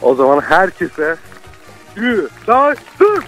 [0.02, 1.16] O zaman herkese
[1.96, 2.78] günaydın.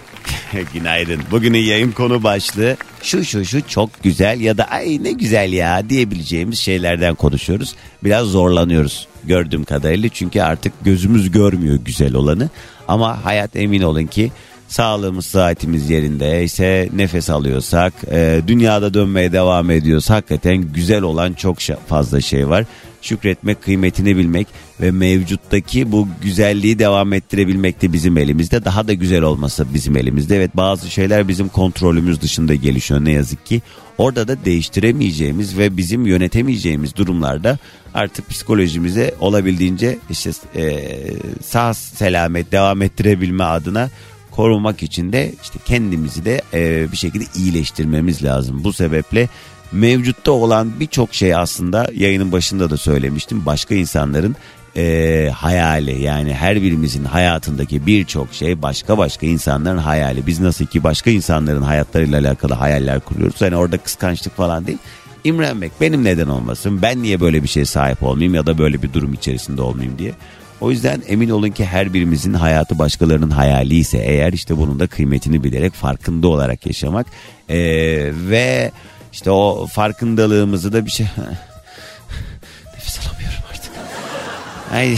[0.73, 1.19] Günaydın.
[1.31, 5.89] Bugünün yayın konu başlığı şu şu şu çok güzel ya da ay ne güzel ya
[5.89, 7.75] diyebileceğimiz şeylerden konuşuyoruz.
[8.03, 12.49] Biraz zorlanıyoruz gördüğüm kadarıyla çünkü artık gözümüz görmüyor güzel olanı.
[12.87, 14.31] Ama hayat emin olun ki
[14.67, 20.09] sağlığımız saatimiz yerinde ise nefes alıyorsak e, dünyada dönmeye devam ediyoruz.
[20.09, 21.57] Hakikaten güzel olan çok
[21.87, 22.65] fazla şey var.
[23.01, 24.47] Şükretmek, kıymetini bilmek
[24.81, 28.65] ve mevcuttaki bu güzelliği devam ettirebilmek de bizim elimizde.
[28.65, 30.35] Daha da güzel olması bizim elimizde.
[30.37, 33.61] Evet bazı şeyler bizim kontrolümüz dışında gelişiyor ne yazık ki.
[33.97, 37.57] Orada da değiştiremeyeceğimiz ve bizim yönetemeyeceğimiz durumlarda
[37.93, 40.87] artık psikolojimize olabildiğince işte e,
[41.43, 43.89] sağ selamet devam ettirebilme adına
[44.31, 48.63] korumak için de işte kendimizi de e, bir şekilde iyileştirmemiz lazım.
[48.63, 49.29] Bu sebeple
[49.71, 53.45] mevcutta olan birçok şey aslında yayının başında da söylemiştim.
[53.45, 54.35] Başka insanların
[54.77, 60.27] e, hayali yani her birimizin hayatındaki birçok şey başka başka insanların hayali.
[60.27, 63.41] Biz nasıl ki başka insanların hayatlarıyla alakalı hayaller kuruyoruz.
[63.41, 64.77] Yani orada kıskançlık falan değil.
[65.23, 68.93] İmrenmek benim neden olmasın ben niye böyle bir şeye sahip olmayayım ya da böyle bir
[68.93, 70.11] durum içerisinde olmayayım diye.
[70.61, 74.87] O yüzden emin olun ki her birimizin hayatı başkalarının hayali ise eğer işte bunun da
[74.87, 77.07] kıymetini bilerek farkında olarak yaşamak
[77.49, 77.57] Ee,
[78.29, 78.71] ve
[79.11, 81.05] işte o farkındalığımızı da bir şey
[82.73, 83.71] nefes alamıyorum artık.
[84.73, 84.97] Ay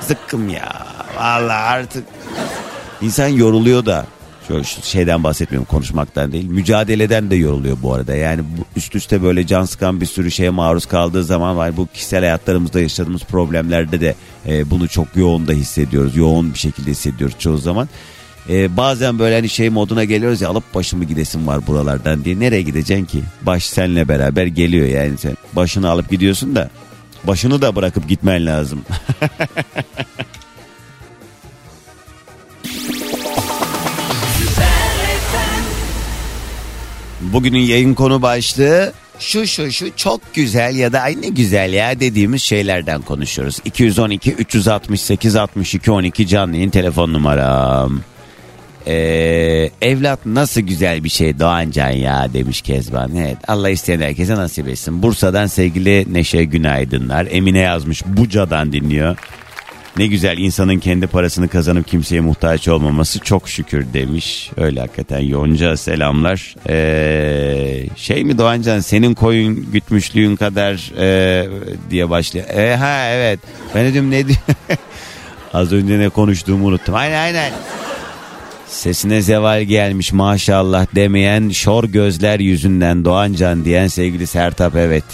[0.00, 0.86] zıkkım ya.
[1.16, 2.04] Vallahi artık.
[3.00, 4.06] İnsan yoruluyor da.
[4.48, 6.44] Şu şeyden bahsetmiyorum konuşmaktan değil.
[6.44, 8.14] Mücadeleden de yoruluyor bu arada.
[8.14, 8.42] Yani
[8.76, 12.80] üst üste böyle can sıkan bir sürü şeye maruz kaldığı zaman var bu kişisel hayatlarımızda
[12.80, 14.14] yaşadığımız problemlerde de
[14.46, 16.16] e, bunu çok yoğun da hissediyoruz.
[16.16, 17.88] Yoğun bir şekilde hissediyoruz çoğu zaman
[18.48, 22.40] e, bazen böyle hani şey moduna geliyoruz ya alıp başımı gidesim var buralardan diye.
[22.40, 23.22] Nereye gideceksin ki?
[23.42, 26.70] Baş seninle beraber geliyor yani sen başını alıp gidiyorsun da
[27.24, 28.84] başını da bırakıp gitmen lazım.
[37.20, 42.00] Bugünün yayın konu başlığı şu şu şu çok güzel ya da ay ne güzel ya
[42.00, 43.58] dediğimiz şeylerden konuşuyoruz.
[43.64, 48.02] 212 368 62 12 canlı telefon numaram.
[48.86, 53.16] Ee, evlat nasıl güzel bir şey Doğancan ya demiş Kezban.
[53.16, 55.02] Evet Allah isteyen herkese nasip etsin.
[55.02, 57.28] Bursa'dan sevgili Neşe Günaydınlar.
[57.30, 59.16] Emine yazmış Buca'dan dinliyor.
[59.96, 64.50] Ne güzel insanın kendi parasını kazanıp kimseye muhtaç olmaması çok şükür demiş.
[64.56, 66.54] Öyle hakikaten Yonca selamlar.
[66.68, 71.48] Ee, şey mi Doğancan senin koyun gütmüşlüğün kadar e,
[71.90, 72.48] diye başlıyor.
[72.48, 73.40] E, ha evet
[73.74, 74.24] ben dedim ne.
[75.54, 76.94] Az önce ne konuştuğumu unuttum.
[76.94, 77.52] Aynen aynen.
[78.72, 85.04] Sesine zeval gelmiş maşallah demeyen şor gözler yüzünden Doğancan diyen sevgili Sertap evet.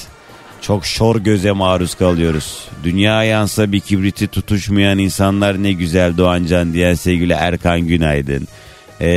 [0.60, 2.68] Çok şor göze maruz kalıyoruz.
[2.84, 8.48] Dünya yansa bir kibriti tutuşmayan insanlar ne güzel Doğancan diyen sevgili Erkan Günaydın.
[9.00, 9.08] Ee,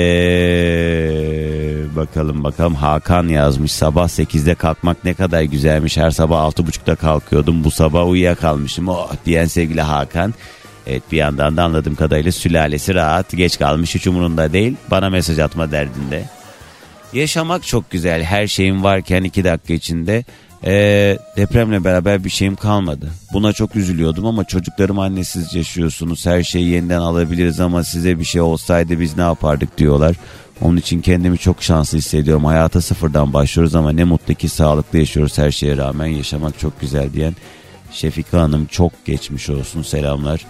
[1.95, 7.71] bakalım bakalım Hakan yazmış sabah 8'de kalkmak ne kadar güzelmiş her sabah 6.30'da kalkıyordum bu
[7.71, 10.33] sabah uyuyakalmışım oh diyen sevgili Hakan.
[10.87, 15.39] Evet bir yandan da anladığım kadarıyla sülalesi rahat geç kalmış hiç umurunda değil bana mesaj
[15.39, 16.23] atma derdinde.
[17.13, 20.23] Yaşamak çok güzel her şeyim varken iki dakika içinde
[20.65, 23.09] ee, depremle beraber bir şeyim kalmadı.
[23.33, 26.25] Buna çok üzülüyordum ama çocuklarım annesiz yaşıyorsunuz.
[26.25, 30.15] Her şeyi yeniden alabiliriz ama size bir şey olsaydı biz ne yapardık diyorlar.
[30.61, 32.45] Onun için kendimi çok şanslı hissediyorum.
[32.45, 36.07] Hayata sıfırdan başlıyoruz ama ne mutlu ki sağlıklı yaşıyoruz her şeye rağmen.
[36.07, 37.35] Yaşamak çok güzel diyen
[37.91, 40.45] Şefika Hanım çok geçmiş olsun selamlar.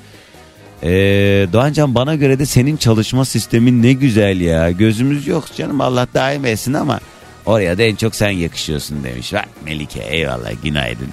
[0.83, 4.71] Ee, Doğancan bana göre de senin çalışma sistemin ne güzel ya.
[4.71, 6.99] Gözümüz yok canım Allah daim etsin ama
[7.45, 9.33] Oraya da en çok sen yakışıyorsun demiş.
[9.33, 11.07] Bak Melike eyvallah günaydın.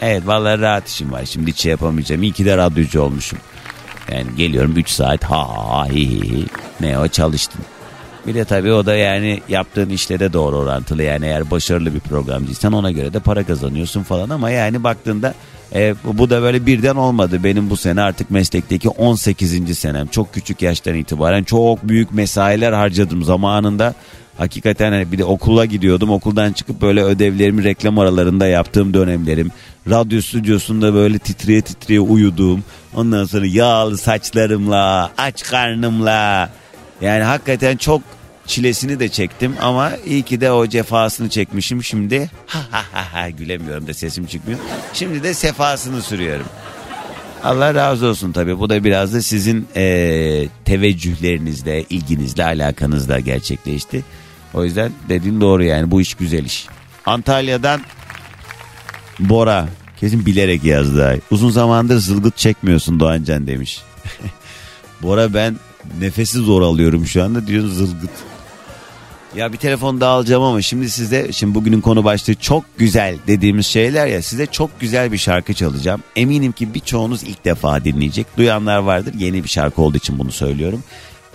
[0.00, 1.24] Evet vallahi rahat işim var.
[1.24, 2.22] Şimdi hiç şey yapamayacağım.
[2.22, 3.38] İyi ki de radyocu olmuşum.
[4.12, 6.46] Yani geliyorum 3 saat ha ha hi hi.
[6.80, 7.60] Ne o çalıştın.
[8.26, 11.02] Bir de tabii o da yani yaptığın işle de doğru orantılı.
[11.02, 15.34] Yani eğer başarılı bir programcıysan ona göre de para kazanıyorsun falan ama yani baktığında
[15.74, 17.44] e, bu da böyle birden olmadı.
[17.44, 19.78] Benim bu sene artık meslekteki 18.
[19.78, 20.06] senem.
[20.06, 23.94] Çok küçük yaştan itibaren çok büyük mesailer harcadım zamanında.
[24.38, 26.10] Hakikaten hani bir de okula gidiyordum.
[26.10, 29.50] Okuldan çıkıp böyle ödevlerimi reklam aralarında yaptığım dönemlerim.
[29.90, 32.64] Radyo stüdyosunda böyle titreye titreye uyuduğum.
[32.94, 36.50] Ondan sonra yağlı saçlarımla, aç karnımla.
[37.00, 38.02] Yani hakikaten çok
[38.50, 42.30] çilesini de çektim ama iyi ki de o cefasını çekmişim şimdi.
[42.46, 44.58] Ha ha ha ha gülemiyorum da sesim çıkmıyor.
[44.92, 46.46] Şimdi de sefasını sürüyorum.
[47.44, 48.58] Allah razı olsun tabii.
[48.58, 54.04] Bu da biraz da sizin e, teveccühlerinizle, ilginizle, alakanızla gerçekleşti.
[54.54, 56.66] O yüzden dediğin doğru yani bu iş güzel iş.
[57.06, 57.80] Antalya'dan
[59.20, 59.68] Bora
[60.00, 61.20] kesin bilerek yazdı.
[61.30, 63.80] Uzun zamandır zılgıt çekmiyorsun Doğancan demiş.
[65.02, 65.56] Bora ben
[66.00, 68.10] nefesi zor alıyorum şu anda diyorsun zılgıt.
[69.34, 73.66] Ya bir telefon daha alacağım ama şimdi size şimdi bugünün konu başlığı çok güzel dediğimiz
[73.66, 76.02] şeyler ya size çok güzel bir şarkı çalacağım.
[76.16, 78.26] Eminim ki birçoğunuz ilk defa dinleyecek.
[78.36, 80.82] Duyanlar vardır yeni bir şarkı olduğu için bunu söylüyorum.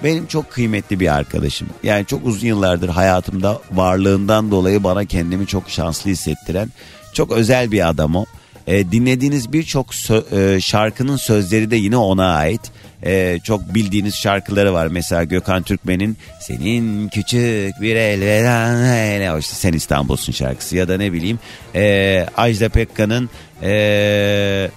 [0.04, 1.68] Benim çok kıymetli bir arkadaşım.
[1.84, 6.72] Yani çok uzun yıllardır hayatımda varlığından dolayı bana kendimi çok şanslı hissettiren
[7.14, 8.26] çok özel bir adam o.
[8.68, 12.62] E, dinlediğiniz birçok sö- e, şarkının sözleri de yine ona ait.
[13.06, 14.88] E, çok bildiğiniz şarkıları var.
[14.88, 21.40] Mesela Gökhan Türkmen'in Senin Küçük Bir Elveren işte Sen İstanbul'sun şarkısı ya da ne bileyim
[21.76, 23.30] e, Ajda Pekkan'ın
[23.64, 24.70] e,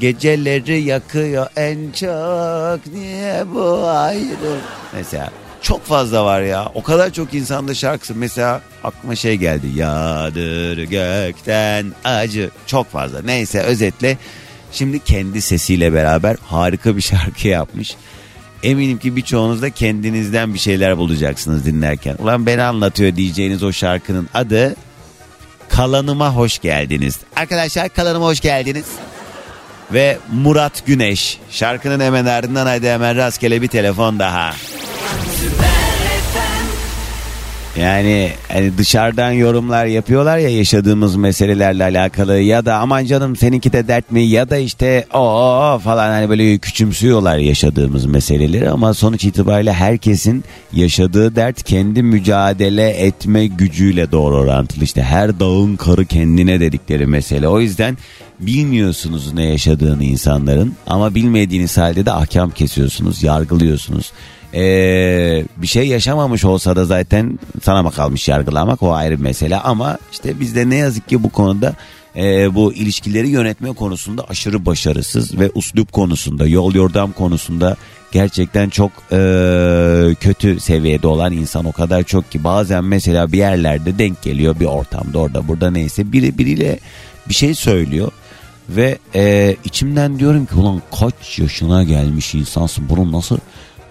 [0.00, 4.58] Geceleri yakıyor en çok niye bu ayrı
[4.94, 5.30] Mesela
[5.62, 6.70] çok fazla var ya.
[6.74, 8.14] O kadar çok insanda şarkısı.
[8.14, 9.66] Mesela aklıma şey geldi.
[9.74, 12.50] Yağdır gökten acı.
[12.66, 13.22] Çok fazla.
[13.22, 14.18] Neyse özetle
[14.72, 17.96] şimdi kendi sesiyle beraber harika bir şarkı yapmış.
[18.62, 22.16] Eminim ki birçoğunuz da kendinizden bir şeyler bulacaksınız dinlerken.
[22.18, 24.76] Ulan beni anlatıyor diyeceğiniz o şarkının adı
[25.68, 27.18] Kalanıma Hoş Geldiniz.
[27.36, 28.86] Arkadaşlar kalanıma hoş geldiniz.
[29.92, 31.38] Ve Murat Güneş.
[31.50, 34.52] Şarkının hemen ardından haydi hemen rastgele bir telefon daha.
[37.80, 43.88] Yani hani dışarıdan yorumlar yapıyorlar ya yaşadığımız meselelerle alakalı ya da aman canım seninki de
[43.88, 49.72] dert mi ya da işte o falan hani böyle küçümsüyorlar yaşadığımız meseleleri ama sonuç itibariyle
[49.72, 54.84] herkesin yaşadığı dert kendi mücadele etme gücüyle doğru orantılı.
[54.84, 57.48] İşte her dağın karı kendine dedikleri mesele.
[57.48, 57.98] O yüzden
[58.40, 64.12] bilmiyorsunuz ne yaşadığını insanların ama bilmediğiniz halde de ahkam kesiyorsunuz yargılıyorsunuz
[64.56, 68.82] Ee, bir şey yaşamamış olsa da zaten sana mı kalmış yargılamak?
[68.82, 71.74] O ayrı bir mesele ama işte bizde ne yazık ki bu konuda
[72.16, 77.76] e, bu ilişkileri yönetme konusunda aşırı başarısız ve uslup konusunda yol yordam konusunda
[78.12, 79.18] gerçekten çok e,
[80.20, 84.66] kötü seviyede olan insan o kadar çok ki bazen mesela bir yerlerde denk geliyor bir
[84.66, 86.78] ortamda orada burada neyse biri biriyle
[87.28, 88.12] bir şey söylüyor
[88.68, 92.88] ve e, içimden diyorum ki ulan kaç yaşına gelmiş insansın?
[92.88, 93.38] Bunun nasıl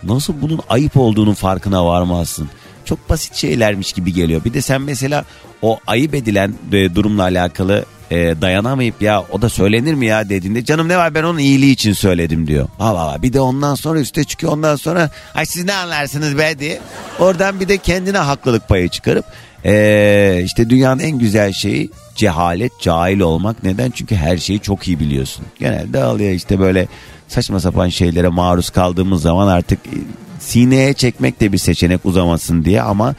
[0.08, 2.50] nasıl bunun ayıp olduğunun farkına varmazsın.
[2.86, 4.46] Çok basit şeylermiş gibi geliyor.
[4.46, 5.26] Bir de sen mesela
[5.62, 10.66] o ayıp edilen e, durumla alakalı e, dayanamayıp ya o da söylenir mi ya dediğinde
[10.66, 12.68] canım ne var ben onun iyiliği için söyledim diyor.
[12.80, 16.60] Allah Allah bir de ondan sonra üste çıkıyor ondan sonra ay siz ne anlarsınız be
[16.60, 16.80] diye.
[17.20, 19.26] Oradan bir de kendine haklılık payı çıkarıp
[19.66, 23.64] e, işte dünyanın en güzel şeyi cehalet, cahil olmak.
[23.64, 23.92] Neden?
[23.92, 25.46] Çünkü her şeyi çok iyi biliyorsun.
[25.60, 26.88] Genelde alıyor işte böyle
[27.28, 29.98] saçma sapan şeylere maruz kaldığımız zaman artık e,
[30.40, 33.16] sineye çekmek de bir seçenek uzamasın diye ama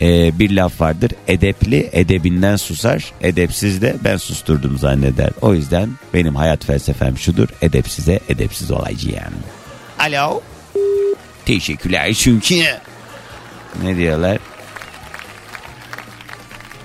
[0.00, 1.10] e, bir laf vardır.
[1.28, 5.30] Edepli edebinden susar, edepsiz de ben susturdum zanneder.
[5.40, 7.48] O yüzden benim hayat felsefem şudur.
[7.62, 9.34] Edepsize edepsiz olacağım.
[9.98, 10.40] Alo.
[11.44, 12.64] Teşekkürler çünkü.
[13.82, 14.38] Ne diyorlar?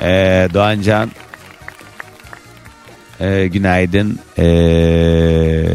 [0.01, 1.11] Ee, Doğancan
[3.19, 4.19] ee, günaydın.
[4.37, 5.65] Ee,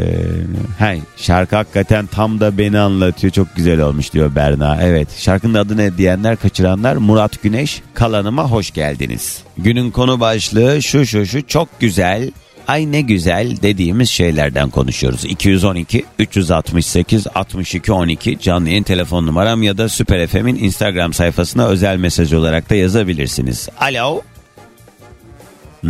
[0.78, 3.32] hey, şarkı hakikaten tam da beni anlatıyor.
[3.32, 4.78] Çok güzel olmuş diyor Berna.
[4.82, 9.42] Evet şarkının adı ne diyenler kaçıranlar Murat Güneş kalanıma hoş geldiniz.
[9.58, 12.30] Günün konu başlığı şu şu şu çok güzel.
[12.68, 15.24] Ay ne güzel dediğimiz şeylerden konuşuyoruz.
[15.24, 21.96] 212 368 62 12 canlı yayın telefon numaram ya da Süper FM'in Instagram sayfasına özel
[21.96, 23.68] mesaj olarak da yazabilirsiniz.
[23.80, 24.22] Alo.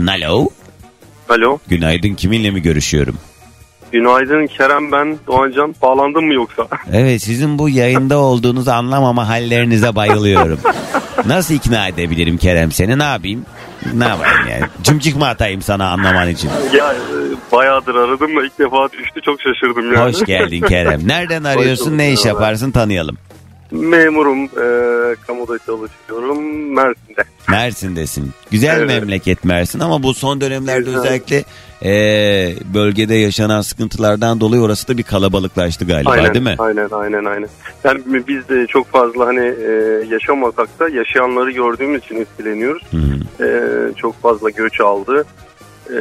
[0.09, 0.49] Alo.
[1.29, 1.59] Alo.
[1.69, 3.15] Günaydın kiminle mi görüşüyorum?
[3.93, 5.75] Günaydın Kerem ben Doğancan.
[5.83, 6.67] Bağlandın mı yoksa?
[6.93, 10.59] Evet sizin bu yayında olduğunuzu anlamama hallerinize bayılıyorum.
[11.27, 13.47] Nasıl ikna edebilirim Kerem seni ne yapayım?
[13.95, 14.65] Ne yapayım yani?
[14.83, 16.51] Cımcık mı atayım sana anlaman için?
[16.77, 20.11] ya e, bayağıdır aradım da ilk defa düştü çok şaşırdım yani.
[20.13, 21.09] Hoş geldin Kerem.
[21.09, 23.17] Nereden arıyorsun ne iş yaparsın tanıyalım.
[23.75, 24.45] Memurum.
[24.45, 26.73] E, kamuda çalışıyorum.
[26.75, 27.25] Mersin'de.
[27.51, 28.31] Mersin'desin.
[28.51, 28.89] Güzel Evet.
[28.89, 31.01] memleket Mersin ama bu son dönemlerde Güzel.
[31.01, 31.45] özellikle
[31.85, 31.93] e,
[32.75, 36.55] bölgede yaşanan sıkıntılardan dolayı orası da bir kalabalıklaştı galiba aynen, değil mi?
[36.59, 37.49] Aynen aynen aynen.
[37.85, 39.71] Yani biz de çok fazla hani e,
[40.11, 42.83] yaşamasak da yaşayanları gördüğümüz için etkileniyoruz.
[42.91, 43.45] Hı hı.
[43.45, 43.49] E,
[43.95, 45.25] çok fazla göç aldı.
[45.91, 45.99] E,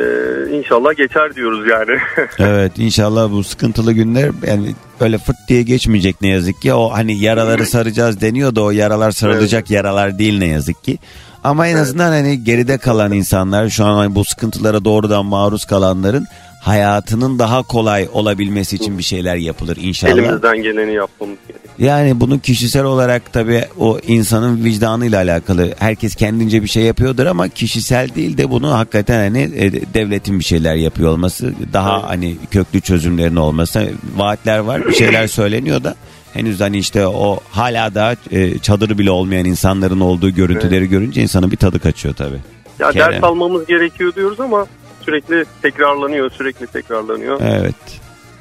[0.58, 2.00] inşallah geçer diyoruz yani.
[2.40, 6.74] Evet inşallah bu sıkıntılı günler yani öyle fırt diye geçmeyecek ne yazık ki.
[6.74, 10.98] O hani yaraları saracağız deniyor da o yaralar sarılacak yaralar değil ne yazık ki.
[11.44, 16.28] Ama en azından hani geride kalan insanlar şu an hani bu sıkıntılara doğrudan maruz kalanların
[16.64, 20.14] hayatının daha kolay olabilmesi için bir şeyler yapılır inşallah.
[20.14, 21.74] Elimizden geleni yapmamız gerekiyor.
[21.80, 25.74] Yani bunu kişisel olarak tabii o insanın vicdanıyla alakalı.
[25.80, 30.44] Herkes kendince bir şey yapıyordur ama kişisel değil de bunu hakikaten hani e, devletin bir
[30.44, 33.90] şeyler yapıyor olması, daha hani köklü çözümlerin olması.
[34.16, 35.96] Vaatler var, bir şeyler söyleniyor da
[36.34, 41.52] henüz hani işte o hala daha e, çadırı bile olmayan insanların olduğu görüntüleri görünce insanın
[41.52, 42.40] bir tadı kaçıyor tabii.
[42.80, 43.14] Ya Kerem.
[43.14, 44.68] ders almamız gerekiyor diyoruz ama
[45.06, 47.42] sürekli tekrarlanıyor, sürekli tekrarlanıyor.
[47.44, 47.76] Evet.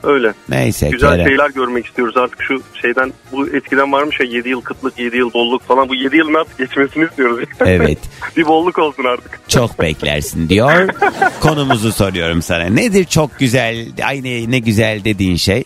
[0.03, 0.35] Öyle.
[0.48, 1.27] Neyse Güzel Kerem.
[1.27, 3.12] şeyler görmek istiyoruz artık şu şeyden.
[3.33, 5.88] Bu eskiden varmış ya 7 yıl kıtlık, 7 yıl bolluk falan.
[5.88, 7.48] Bu 7 yılın artık geçmesini istiyoruz.
[7.61, 7.98] Evet.
[8.37, 9.40] bir bolluk olsun artık.
[9.48, 10.88] Çok beklersin diyor.
[11.40, 12.64] Konumuzu soruyorum sana.
[12.64, 15.64] Nedir çok güzel, ay ne, ne güzel dediğin şey?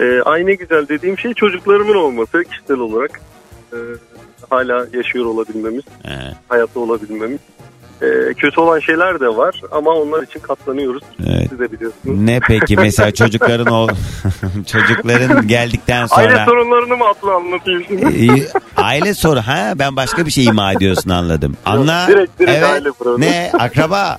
[0.00, 3.20] Ee, ay ne güzel dediğim şey çocuklarımın olması kişisel olarak.
[3.72, 3.76] Ee,
[4.50, 6.10] hala yaşıyor olabilmemiz, Ee,
[6.48, 7.38] hayatta olabilmemiz.
[8.02, 11.02] Ee, kötü olan şeyler de var ama onlar için katlanıyoruz.
[11.26, 11.46] Evet.
[11.50, 12.20] Siz de biliyorsunuz.
[12.20, 13.88] Ne peki mesela çocukların o
[14.66, 18.48] çocukların geldikten Aile sonra sorunlarını mı atlı anlatayım şimdi?
[18.76, 21.56] Aile soru ha ben başka bir şey ima ediyorsun anladım.
[21.66, 22.06] Anla.
[22.08, 22.64] direkt- direkt evet.
[22.64, 23.32] aile problemi.
[23.32, 24.18] Ne akraba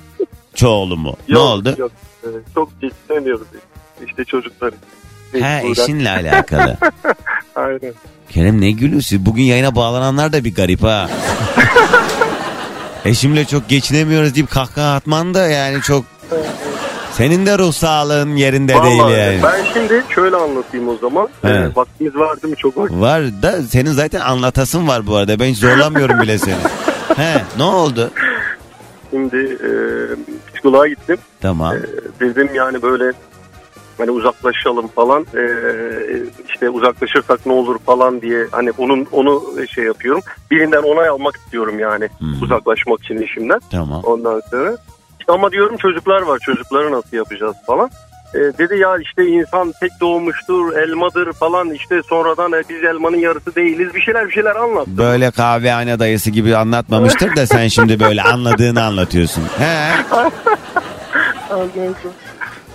[0.55, 1.15] çoğulu mu?
[1.29, 1.75] ne Yok, oldu?
[1.77, 1.91] Yok,
[2.23, 3.47] Ee, çok geçinemiyoruz.
[4.07, 4.71] İşte çocuklar.
[5.41, 6.77] Ha eşinle alakalı.
[7.55, 7.93] Aynen.
[8.29, 9.25] Kerem ne gülüyorsun?
[9.25, 11.09] Bugün yayına bağlananlar da bir garip ha.
[13.05, 16.05] Eşimle çok geçinemiyoruz deyip kahkaha atman da yani çok...
[17.11, 19.39] Senin de ruh sağlığın yerinde değil Vallahi yani.
[19.43, 21.27] Ben şimdi şöyle anlatayım o zaman.
[21.43, 21.71] Evet.
[21.71, 22.57] Ee, vaktimiz var değil mi?
[22.57, 22.97] Çok vakit.
[22.97, 25.39] Var da senin zaten anlatasın var bu arada.
[25.39, 26.55] Ben hiç zorlamıyorum bile seni.
[27.15, 28.11] He ne oldu?
[29.11, 29.69] Şimdi e,
[30.53, 31.17] psikoloğa gittim.
[31.41, 31.75] Tamam.
[31.75, 31.79] E,
[32.19, 33.11] dedim yani böyle
[33.97, 35.21] hani uzaklaşalım falan.
[35.35, 35.43] E,
[36.53, 39.43] işte uzaklaşırsak ne olur falan diye hani onun onu
[39.75, 40.21] şey yapıyorum.
[40.51, 42.41] Birinden onay almak istiyorum yani Hmm.
[42.43, 43.59] uzaklaşmak için işimden.
[43.71, 44.01] Tamam.
[44.03, 44.77] Ondan sonra.
[45.19, 46.39] İşte ama diyorum çocuklar var.
[46.39, 47.89] Çocukları nasıl yapacağız falan.
[48.33, 53.55] E, dedi ya işte insan tek doğmuştur, elmadır falan işte sonradan e, biz elmanın yarısı
[53.55, 54.97] değiliz bir şeyler bir şeyler anlattı.
[54.97, 59.43] Böyle kahvehane dayısı gibi anlatmamıştır da sen şimdi böyle anladığını anlatıyorsun.
[59.57, 59.91] He.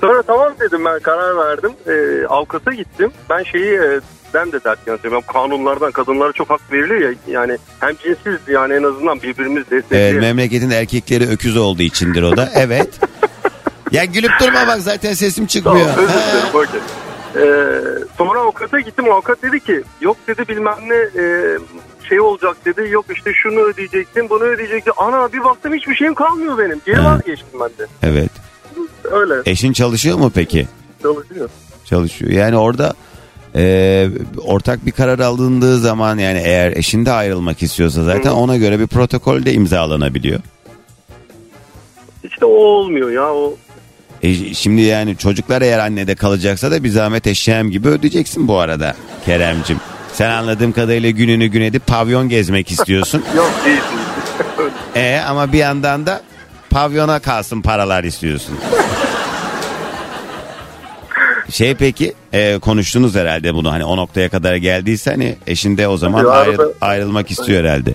[0.00, 1.72] Sonra tamam dedim ben karar verdim.
[1.88, 3.12] E, avukata gittim.
[3.30, 4.00] Ben şeyi e,
[4.34, 5.22] ben de dert yanıtıyorum.
[5.32, 7.14] Kanunlardan kadınlara çok hak veriliyor ya.
[7.28, 10.20] Yani hem cinsiz yani en azından birbirimiz Ee, destekleyelim.
[10.20, 12.48] memleketin erkekleri öküz olduğu içindir o da.
[12.56, 12.88] Evet.
[13.92, 15.88] ya gülüp durma bak zaten sesim Tamam çıkmıyor.
[15.98, 16.32] özür Ha.
[16.32, 16.48] dilerim.
[16.54, 16.80] okey.
[17.36, 17.80] Ee,
[18.18, 19.12] sonra avukata gittim.
[19.12, 21.56] Avukat dedi ki yok dedi bilmem ne e,
[22.08, 22.88] şey olacak dedi.
[22.90, 24.92] Yok işte şunu ödeyecektin bunu ödeyecektin.
[24.96, 26.80] Ana bir baktım hiçbir şeyim kalmıyor benim.
[26.86, 27.86] Geri vazgeçtim ben de.
[28.02, 28.30] Evet.
[29.04, 30.68] Öyle Eşin çalışıyor mu peki?
[31.02, 31.50] çalışıyor.
[31.84, 32.30] Çalışıyor.
[32.32, 32.94] Yani orada
[33.54, 34.08] e,
[34.44, 38.34] ortak bir karar alındığı zaman yani eğer eşin de ayrılmak istiyorsa zaten Hı.
[38.34, 40.40] ona göre bir protokol de imzalanabiliyor.
[42.24, 43.56] İşte o olmuyor ya o.
[44.22, 48.94] E, şimdi yani çocuklar eğer annede kalacaksa da bir zahmet eşeğim gibi ödeyeceksin bu arada
[49.26, 49.80] Keremcim.
[50.12, 53.24] Sen anladığım kadarıyla gününü gün edip pavyon gezmek istiyorsun.
[53.36, 53.80] Yok değil.
[54.94, 56.22] E ama bir yandan da
[56.70, 58.58] pavyona kalsın paralar istiyorsun.
[61.50, 65.96] Şey peki e, konuştunuz herhalde bunu hani o noktaya kadar geldiyse hani eşin de o
[65.96, 67.94] zaman Tabii, ayrı- arada- ayrılmak istiyor herhalde.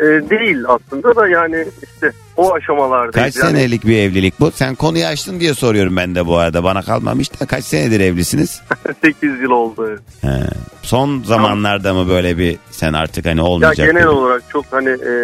[0.00, 3.34] Ee, değil aslında da yani işte o aşamalardayız.
[3.34, 3.56] Kaç yani.
[3.56, 4.50] senelik bir evlilik bu?
[4.50, 6.64] Sen konuyu açtın diye soruyorum ben de bu arada.
[6.64, 8.60] Bana kalmamış da kaç senedir evlisiniz?
[9.04, 9.98] 8 yıl oldu.
[10.20, 10.28] He.
[10.82, 14.06] Son zamanlarda mı böyle bir sen artık hani Ya olmayacak genel dedin?
[14.16, 15.14] olarak çok hani e,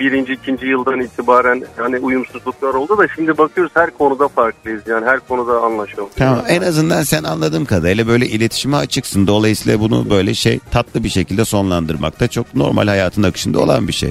[0.00, 5.20] birinci ikinci yıldan itibaren hani uyumsuzluklar oldu da şimdi bakıyoruz her konuda farklıyız yani her
[5.20, 6.14] konuda anlaşamıyoruz.
[6.16, 9.26] Tamam en azından sen anladığım kadarıyla böyle iletişime açıksın.
[9.26, 13.92] Dolayısıyla bunu böyle şey tatlı bir şekilde sonlandırmak da çok normal hayatın akışında olan bir
[13.92, 14.10] şey.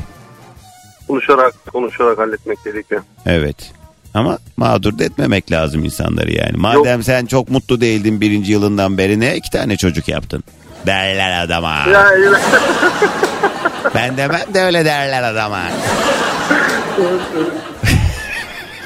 [1.10, 3.02] Konuşarak konuşarak halletmek gerekiyor.
[3.26, 3.72] Evet.
[4.14, 6.58] Ama mağdur da etmemek lazım insanları yani.
[6.58, 10.44] Madem sen çok mutlu değildin birinci yılından beri ne iki tane çocuk yaptın?
[10.86, 11.76] Derler adama.
[11.94, 12.26] Yani,
[13.96, 15.60] Ben demem de öyle derler adama.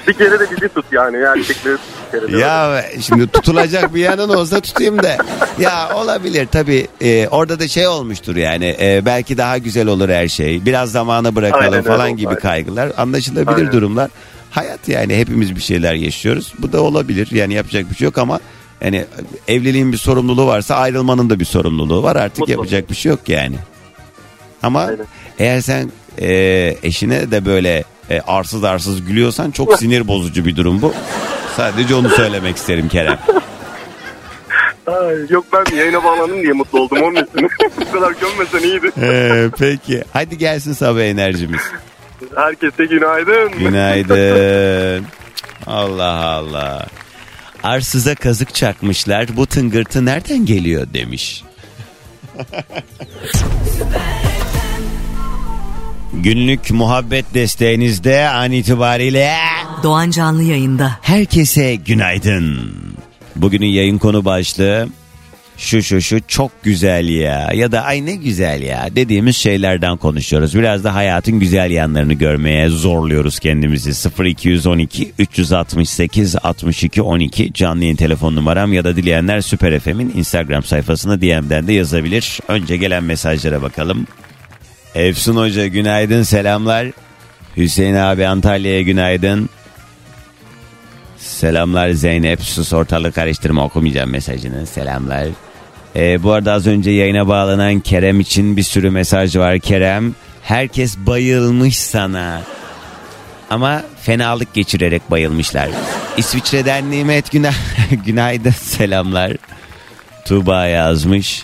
[0.08, 2.38] bir kere de bizi tut yani erkekleri tut bir kere de.
[2.38, 5.18] Ya şimdi tutulacak bir yanın olsa tutayım da.
[5.60, 10.28] Ya olabilir tabii e, orada da şey olmuştur yani e, belki daha güzel olur her
[10.28, 10.66] şey.
[10.66, 12.39] Biraz zamanı bırakalım Aynen falan gibi aynen.
[12.41, 13.72] kaygılar anlaşılabilir Aynen.
[13.72, 14.10] durumlar.
[14.51, 16.54] Hayat yani hepimiz bir şeyler yaşıyoruz.
[16.60, 18.39] Bu da olabilir yani yapacak bir şey yok ama
[18.82, 19.06] yani
[19.47, 22.51] evliliğin bir sorumluluğu varsa ayrılmanın da bir sorumluluğu var artık Mutlaka.
[22.62, 23.56] yapacak bir şey yok yani.
[24.64, 25.06] Ama Aynen.
[25.39, 25.91] eğer sen
[26.22, 26.28] e,
[26.84, 30.93] eşine de böyle e, arsız arsız gülüyorsan çok sinir bozucu bir durum bu.
[31.56, 33.20] Sadece onu söylemek isterim Kerem.
[34.88, 37.49] Ay, yok ben yayına bağlandım diye mutlu oldum onun için.
[37.82, 38.91] Bu kadar gömmesen iyiydi.
[39.01, 40.04] Ee, peki.
[40.14, 41.62] Hadi gelsin sabah enerjimiz.
[42.36, 43.51] Herkese günaydın.
[43.60, 45.06] Günaydın.
[45.68, 46.88] Allah Allah.
[47.64, 49.28] Arsıza kazık çakmışlar.
[49.38, 51.43] Bu tıngırtı nereden geliyor demiş.
[56.14, 59.32] Günlük muhabbet desteğinizde an itibariyle
[59.84, 60.91] Doğan Canlı yayında.
[61.01, 62.72] herkese günaydın.
[63.36, 64.88] Bugünün yayın konu başlığı
[65.57, 70.55] şu şu şu çok güzel ya ya da ay ne güzel ya dediğimiz şeylerden konuşuyoruz.
[70.55, 74.09] Biraz da hayatın güzel yanlarını görmeye zorluyoruz kendimizi.
[74.26, 81.22] 0212 368 62 12 canlı yayın telefon numaram ya da dileyenler Süper FM'in Instagram sayfasına
[81.22, 82.39] DM'den de yazabilir.
[82.47, 84.07] Önce gelen mesajlara bakalım.
[84.96, 86.88] Efsun Hoca günaydın selamlar.
[87.58, 89.50] Hüseyin abi Antalya'ya günaydın.
[91.18, 92.41] Selamlar Zeynep.
[92.41, 94.66] Sus ortalığı karıştırma okumayacağım mesajını.
[94.66, 95.28] Selamlar.
[95.96, 99.60] Ee, bu arada az önce yayına bağlanan Kerem için bir sürü mesaj var.
[99.60, 102.41] Kerem herkes bayılmış sana.
[103.50, 105.70] Ama fenalık geçirerek bayılmışlar.
[106.18, 107.54] İsviçre'den Nimet Günay
[108.06, 109.32] günaydın selamlar.
[110.26, 111.44] Tuğba yazmış.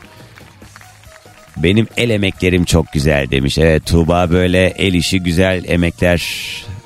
[1.63, 3.57] Benim el emeklerim çok güzel demiş.
[3.57, 6.21] Evet Tuğba böyle el işi güzel emekler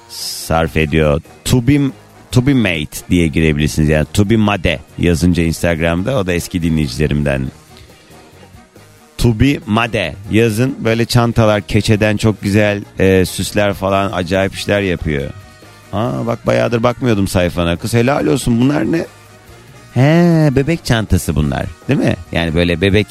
[0.09, 1.21] sarf ediyor.
[1.45, 1.93] Tubim
[2.33, 3.89] To be mate diye girebilirsiniz.
[3.89, 7.47] Yani to be made yazınca Instagram'da o da eski dinleyicilerimden.
[9.17, 15.29] To be made yazın böyle çantalar keçeden çok güzel e, süsler falan acayip işler yapıyor.
[15.93, 17.75] Aa bak bayağıdır bakmıyordum sayfana.
[17.75, 19.05] Kız helal olsun bunlar ne?
[19.93, 22.15] He bebek çantası bunlar değil mi?
[22.31, 23.07] Yani böyle bebek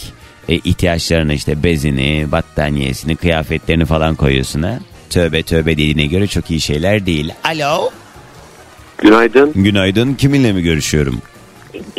[0.49, 4.79] e, ihtiyaçlarını işte bezini, battaniyesini, kıyafetlerini falan koyuyorsun ha.
[5.11, 7.33] Tövbe tövbe dediğine göre çok iyi şeyler değil.
[7.45, 7.91] Alo.
[8.99, 9.53] Günaydın.
[9.55, 10.15] Günaydın.
[10.15, 11.23] Kiminle mi görüşüyorum?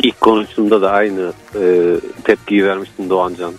[0.02, 1.62] İlk konuşumda da aynı e,
[2.24, 3.52] tepkiyi vermiştin Doğancan.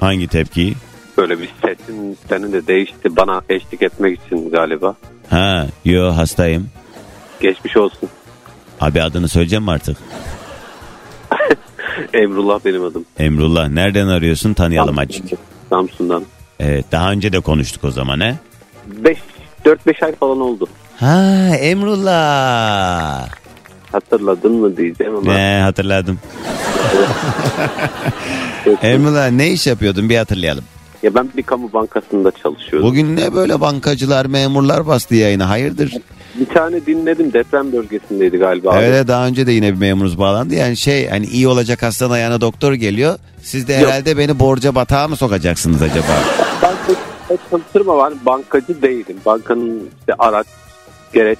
[0.00, 0.74] Hangi tepkiyi?
[1.18, 4.94] Böyle bir sesin senin de değişti bana eşlik etmek için galiba.
[5.30, 6.68] Ha, yo hastayım.
[7.40, 8.08] Geçmiş olsun.
[8.80, 9.96] Abi adını söyleyeceğim mi artık?
[12.14, 13.04] Emrullah benim adım.
[13.18, 13.68] Emrullah.
[13.68, 15.24] Nereden arıyorsun tanıyalım açık.
[15.70, 16.24] Samsun'dan.
[16.60, 18.34] Evet daha önce de konuştuk o zaman he?
[18.86, 19.18] 5
[19.64, 20.68] 4-5 ay falan oldu.
[20.96, 23.28] Ha Emrullah.
[23.92, 25.32] Hatırladın mı diyeceğim ama.
[25.34, 26.18] Ne hatırladım.
[28.82, 30.64] Emrullah ne iş yapıyordun bir hatırlayalım.
[31.02, 32.88] Ya ben bir kamu bankasında çalışıyorum.
[32.88, 35.92] Bugün ne böyle bankacılar memurlar bastı yayına hayırdır?
[36.34, 38.70] Bir tane dinledim deprem bölgesindeydi galiba.
[38.70, 38.84] abi.
[38.84, 40.54] Evet daha önce de yine bir memurumuz bağlandı.
[40.54, 43.18] Yani şey hani iyi olacak hastanın ayağına doktor geliyor.
[43.42, 43.82] Siz de Yok.
[43.82, 46.06] herhalde beni borca batağa mı sokacaksınız acaba?
[46.62, 49.16] Ben de çalışırım ama bankacı değilim.
[49.26, 50.46] Bankanın işte araç,
[51.12, 51.38] gereç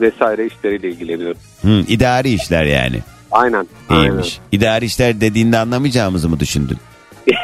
[0.00, 1.38] vesaire işleriyle ilgileniyorum.
[1.62, 2.98] Hı, idari işler yani.
[3.32, 3.66] Aynen.
[3.88, 4.02] aynen.
[4.02, 4.38] İyiymiş.
[4.52, 6.76] İdari işler dediğinde anlamayacağımızı mı düşündün?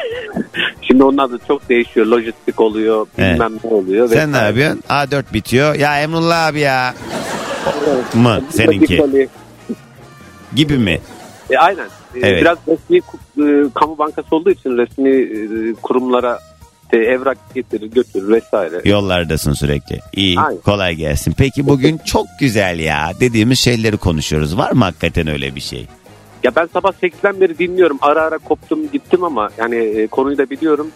[0.95, 2.05] Şimdi onlar da çok değişiyor.
[2.05, 4.09] Lojistik oluyor, bilmem ne oluyor.
[4.09, 4.83] Sen ne yapıyorsun?
[4.89, 5.75] A4 bitiyor.
[5.75, 6.93] Ya Emrullah abi ya.
[8.13, 9.03] Mı seninki?
[10.55, 10.99] Gibi mi?
[11.49, 11.85] E, aynen.
[11.85, 12.41] E, Evet.
[12.41, 16.39] Biraz resmi e, kamu bankası olduğu için resmi e, kurumlara
[16.83, 18.81] işte evrak getirir götürür vesaire.
[18.85, 19.99] Yollardasın sürekli.
[20.13, 20.39] İyi.
[20.39, 20.61] Aynen.
[20.61, 21.33] Kolay gelsin.
[21.37, 24.57] Peki bugün çok güzel ya dediğimiz şeyleri konuşuyoruz.
[24.57, 25.87] Var mı hakikaten öyle bir şey?
[26.45, 27.97] Ya ben sabah 8'den beri dinliyorum.
[28.01, 30.87] Ara ara koptum gittim ama yani e, konuyu da biliyorum.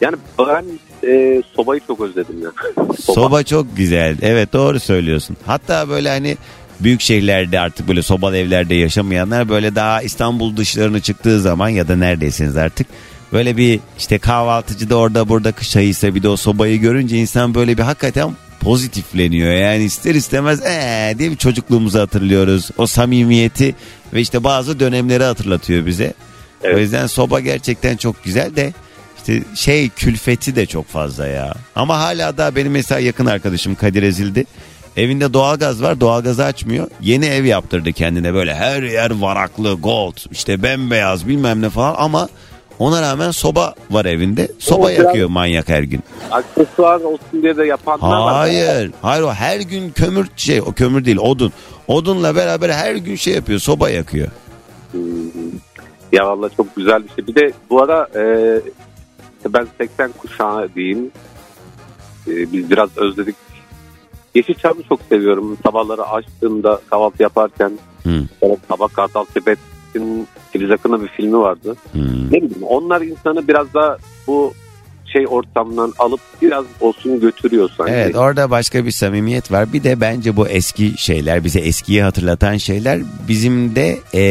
[0.00, 0.64] Yani ben
[1.08, 2.50] e, sobayı çok özledim ya.
[3.00, 3.42] Soba.
[3.42, 4.16] çok güzel.
[4.22, 5.36] Evet doğru söylüyorsun.
[5.46, 6.36] Hatta böyle hani
[6.80, 11.96] büyük şehirlerde artık böyle sobalı evlerde yaşamayanlar böyle daha İstanbul dışlarına çıktığı zaman ya da
[11.96, 12.86] neredeyseniz artık
[13.32, 17.78] böyle bir işte kahvaltıcıda orada burada kış ayıysa bir de o sobayı görünce insan böyle
[17.78, 18.30] bir hakikaten
[18.60, 19.52] pozitifleniyor.
[19.52, 22.70] Yani ister istemez ee diye bir çocukluğumuzu hatırlıyoruz.
[22.78, 23.74] O samimiyeti
[24.14, 26.12] ve işte bazı dönemleri hatırlatıyor bize.
[26.62, 26.76] Evet.
[26.76, 28.72] O yüzden soba gerçekten çok güzel de
[29.18, 31.54] işte şey külfeti de çok fazla ya.
[31.74, 34.44] Ama hala da benim mesela yakın arkadaşım Kadir Ezildi.
[34.96, 36.88] Evinde doğalgaz var doğalgazı açmıyor.
[37.00, 42.28] Yeni ev yaptırdı kendine böyle her yer varaklı gold işte bembeyaz bilmem ne falan ama
[42.78, 44.48] ona rağmen soba var evinde.
[44.58, 46.00] Soba biraz- yakıyor manyak her gün.
[46.30, 48.34] Aksesuar olsun diye de yapanlar var.
[48.34, 48.92] Hayır.
[49.02, 51.52] Hayır o her gün kömür şey o kömür değil odun.
[51.88, 54.28] Odunla beraber her gün şey yapıyor soba yakıyor.
[54.92, 55.00] Hmm.
[56.12, 57.26] Ya valla çok güzel bir şey.
[57.26, 58.60] Bir de bu ara e,
[59.48, 61.10] ben 80 kuşağı diyeyim.
[62.28, 63.36] E, biz biraz özledik.
[64.34, 65.58] Yeşilçam'ı çok seviyorum.
[65.66, 67.72] Sabahları açtığımda kahvaltı yaparken
[68.42, 69.24] böyle Tabak Kartal
[69.92, 71.76] Tibet'in Filiz Akın'ın bir filmi vardı.
[71.92, 72.26] Hmm.
[72.26, 74.52] Ne bileyim onlar insanı biraz da bu
[75.12, 77.92] şey ortamdan alıp biraz olsun götürüyor sanki.
[77.92, 79.72] Evet orada başka bir samimiyet var.
[79.72, 84.22] Bir de bence bu eski şeyler bize eskiyi hatırlatan şeyler bizim de e,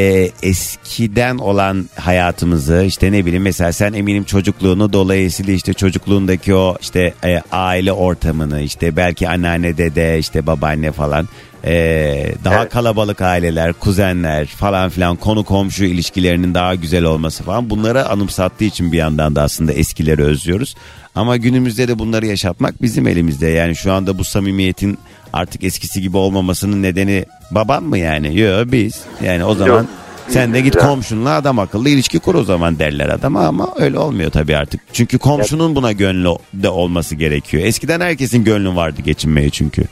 [0.43, 7.13] eskiden olan hayatımızı işte ne bileyim mesela sen eminim çocukluğunu dolayısıyla işte çocukluğundaki o işte
[7.23, 11.27] e, aile ortamını işte belki anneanne dede işte babaanne falan
[11.63, 12.71] e, daha Evet.
[12.71, 18.91] kalabalık aileler kuzenler falan filan konu komşu ilişkilerinin daha güzel olması falan bunları anımsattığı için
[18.91, 20.75] bir yandan da aslında eskileri özlüyoruz.
[21.15, 23.47] Ama günümüzde de bunları yaşatmak bizim elimizde.
[23.47, 24.97] Yani şu anda bu samimiyetin
[25.33, 28.39] artık eskisi gibi olmamasının nedeni babam mı yani?
[28.39, 29.01] Yok biz.
[29.25, 29.85] Yani o zaman Yok,
[30.29, 34.31] sen de git komşunla adam akıllı ilişki kur o zaman derler adama ama öyle olmuyor
[34.31, 34.81] tabii artık.
[34.93, 37.63] Çünkü komşunun buna gönlü de olması gerekiyor.
[37.63, 39.83] Eskiden herkesin gönlü vardı geçinmeye çünkü.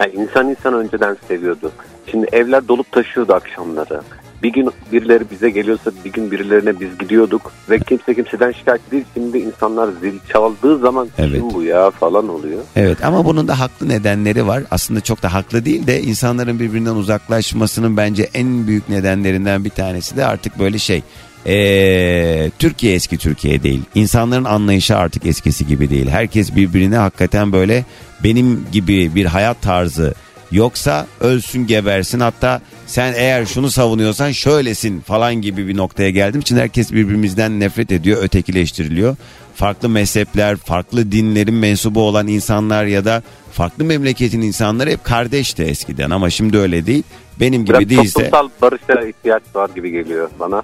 [0.00, 1.72] Yani insan insan önceden seviyordu.
[2.10, 4.00] Şimdi evler dolup taşıyordu akşamları.
[4.42, 9.04] Bir gün birileri bize geliyorsa bir gün birilerine biz gidiyorduk ve kimse kimseden şikayet değil.
[9.14, 11.32] Şimdi insanlar zil çaldığı zaman Evet.
[11.32, 12.60] kim bu ya falan oluyor.
[12.76, 14.62] Evet ama bunun da haklı nedenleri var.
[14.70, 20.16] Aslında çok da haklı değil de insanların birbirinden uzaklaşmasının bence en büyük nedenlerinden bir tanesi
[20.16, 21.02] de artık böyle şey.
[21.46, 23.82] Ee, Türkiye eski Türkiye değil.
[23.94, 26.08] İnsanların anlayışı artık eskisi gibi değil.
[26.08, 27.84] Herkes birbirine hakikaten böyle
[28.24, 30.14] benim gibi bir hayat tarzı
[30.50, 36.56] yoksa ölsün gebersin hatta sen eğer şunu savunuyorsan şöylesin falan gibi bir noktaya geldiğim için
[36.56, 39.16] herkes birbirimizden nefret ediyor, ötekileştiriliyor.
[39.54, 43.22] Farklı mezhepler, farklı dinlerin mensubu olan insanlar ya da
[43.52, 47.02] farklı memleketin insanları hep kardeşti eskiden ama şimdi öyle değil.
[47.40, 50.62] Benim gibi Biraz değilse toplumsal barışa ihtiyaç var gibi geliyor bana.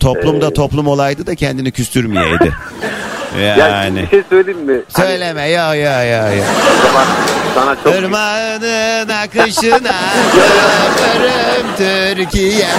[0.00, 2.52] Toplumda Ee, toplum olaydı da kendini küstürmeyeydi.
[3.40, 4.02] Yani, yani.
[4.02, 4.80] bir şey söyleyeyim mi?
[4.92, 6.44] Hani Söyleme ya ya ya ya.
[6.78, 7.06] o zaman
[7.54, 9.80] sana çok Irmağının akışına
[10.34, 12.66] bırakırım Türkiye.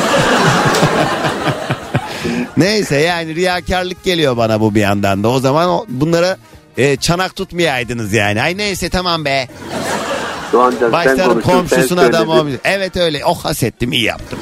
[2.58, 5.28] Neyse yani riyakarlık geliyor bana bu bir yandan da.
[5.28, 6.38] O zaman o- bunlara
[6.78, 8.42] e, çanak tutmayaydınız yani.
[8.42, 9.48] Ay neyse tamam be.
[10.54, 12.48] Doğancan Başlarım komşusuna adam.
[12.64, 13.26] Evet öyle.
[13.26, 14.40] Oh hasettim iyi yaptım.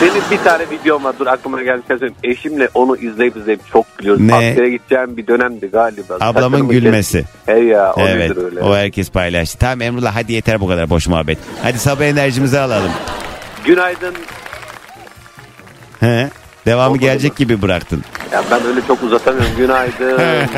[0.00, 2.14] Senin bir tane videom var dur aklıma gelmişken söyleyeyim.
[2.24, 4.22] Eşimle onu izleyip izleyip çok gülüyoruz.
[4.22, 4.34] Ne?
[4.34, 6.14] Askere gideceğim bir dönemdi galiba.
[6.20, 7.18] Ablamın Saçlarımı gülmesi.
[7.46, 8.36] kes- He ya o Evet.
[8.36, 8.60] öyle.
[8.60, 9.58] O herkes paylaştı.
[9.58, 11.38] Tamam Emrullah hadi yeter bu kadar boş muhabbet.
[11.62, 12.90] Hadi sabah enerjimizi alalım.
[13.64, 14.14] Günaydın.
[16.00, 16.28] He.
[16.66, 17.36] Devamı Olmadı gelecek mı?
[17.38, 18.04] gibi bıraktın.
[18.32, 19.50] Ya ben öyle çok uzatamıyorum.
[19.56, 20.18] Günaydın.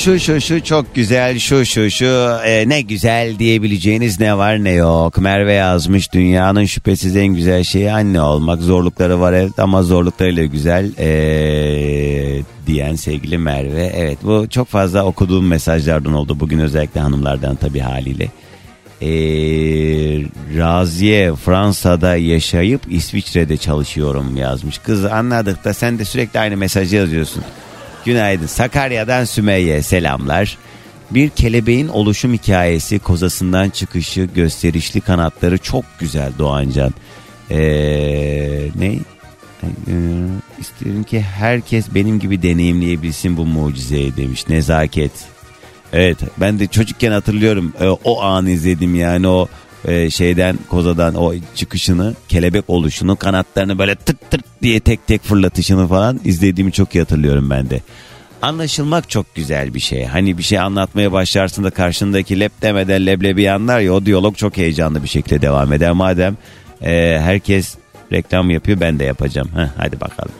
[0.00, 4.70] Şu şu şu çok güzel şu şu şu e, ne güzel diyebileceğiniz ne var ne
[4.70, 5.18] yok.
[5.18, 8.60] Merve yazmış dünyanın şüphesiz en güzel şeyi anne olmak.
[8.60, 13.92] Zorlukları var evet ama zorluklarıyla güzel e, diyen sevgili Merve.
[13.94, 18.28] Evet bu çok fazla okuduğum mesajlardan oldu bugün özellikle hanımlardan tabii haliyle.
[19.02, 19.10] E,
[20.58, 24.78] Raziye Fransa'da yaşayıp İsviçre'de çalışıyorum yazmış.
[24.78, 27.42] Kız anladık da sen de sürekli aynı mesajı yazıyorsun.
[28.04, 28.46] Günaydın.
[28.46, 30.58] Sakarya'dan Sümeyye selamlar.
[31.10, 36.94] Bir kelebeğin oluşum hikayesi, kozasından çıkışı, gösterişli kanatları çok güzel Doğancan.
[37.50, 37.58] Ee,
[38.78, 38.98] ne?
[39.88, 44.48] Ee, ki herkes benim gibi deneyimleyebilsin bu mucizeyi demiş.
[44.48, 45.12] Nezaket.
[45.92, 49.48] Evet ben de çocukken hatırlıyorum e, o anı izledim yani o
[49.84, 55.88] e, şeyden kozadan o çıkışını kelebek oluşunu kanatlarını böyle tık tık diye tek tek fırlatışını
[55.88, 57.80] falan izlediğimi çok iyi hatırlıyorum ben de.
[58.42, 60.04] Anlaşılmak çok güzel bir şey.
[60.04, 64.56] Hani bir şey anlatmaya başlarsın da karşındaki lep demeden leblebi anlar ya o diyalog çok
[64.56, 65.92] heyecanlı bir şekilde devam eder.
[65.92, 66.36] Madem
[66.82, 67.74] e, herkes
[68.12, 69.48] reklam yapıyor ben de yapacağım.
[69.56, 70.32] Heh, hadi bakalım.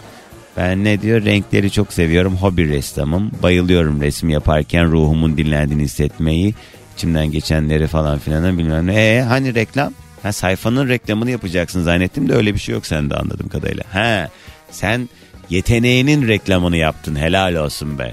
[0.56, 1.24] Ben ne diyor?
[1.24, 2.36] Renkleri çok seviyorum.
[2.36, 3.30] Hobi ressamım.
[3.42, 6.54] Bayılıyorum resim yaparken ruhumun dinlendiğini hissetmeyi.
[7.00, 8.94] İçimden geçenleri falan filan bilmem ne.
[8.94, 9.92] E hani reklam?
[10.22, 13.84] Ha sayfanın reklamını yapacaksın zannettim de öyle bir şey yok sende anladığım kadarıyla.
[13.92, 14.28] Ha
[14.70, 15.08] sen
[15.50, 17.16] yeteneğinin reklamını yaptın.
[17.16, 18.12] Helal olsun be.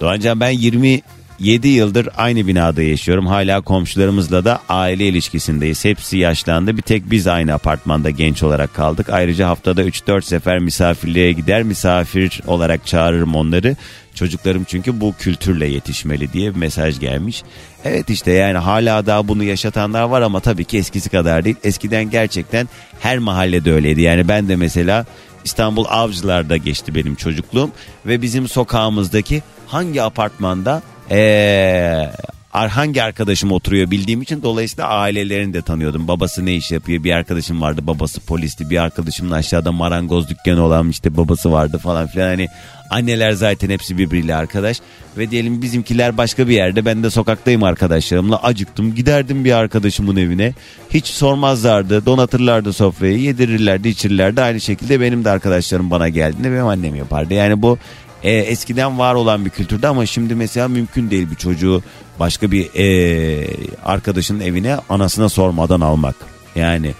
[0.00, 3.26] Doğancan ben 27 yıldır aynı binada yaşıyorum.
[3.26, 5.84] Hala komşularımızla da aile ilişkisindeyiz.
[5.84, 6.76] Hepsi yaşlandı.
[6.76, 9.10] Bir tek biz aynı apartmanda genç olarak kaldık.
[9.10, 11.62] Ayrıca haftada 3-4 sefer misafirliğe gider.
[11.62, 13.76] Misafir olarak çağırırım onları.
[14.14, 17.42] Çocuklarım çünkü bu kültürle yetişmeli diye bir mesaj gelmiş.
[17.84, 21.56] Evet işte yani hala daha bunu yaşatanlar var ama tabii ki eskisi kadar değil.
[21.64, 22.68] Eskiden gerçekten
[23.00, 24.00] her mahallede öyleydi.
[24.00, 25.06] Yani ben de mesela
[25.44, 27.70] İstanbul Avcılar'da geçti benim çocukluğum
[28.06, 32.10] ve bizim sokağımızdaki hangi apartmanda ee,
[32.52, 36.08] hangi arkadaşım oturuyor bildiğim için dolayısıyla ailelerini de tanıyordum.
[36.08, 40.88] Babası ne iş yapıyor bir arkadaşım vardı babası polisti bir arkadaşımın aşağıda marangoz dükkanı olan
[40.88, 42.48] işte babası vardı falan filan hani
[42.94, 44.80] anneler zaten hepsi birbiriyle arkadaş.
[45.18, 48.42] Ve diyelim bizimkiler başka bir yerde ben de sokaktayım arkadaşlarımla.
[48.42, 50.52] Acıktım giderdim bir arkadaşımın evine.
[50.90, 54.42] Hiç sormazlardı donatırlardı sofrayı yedirirlerdi içirirlerdi.
[54.42, 57.34] Aynı şekilde benim de arkadaşlarım bana geldiğinde benim annem yapardı.
[57.34, 57.78] Yani bu
[58.22, 61.82] e, eskiden var olan bir kültürde ama şimdi mesela mümkün değil bir çocuğu
[62.20, 63.46] başka bir e,
[63.84, 66.16] arkadaşının evine anasına sormadan almak.
[66.56, 66.94] Yani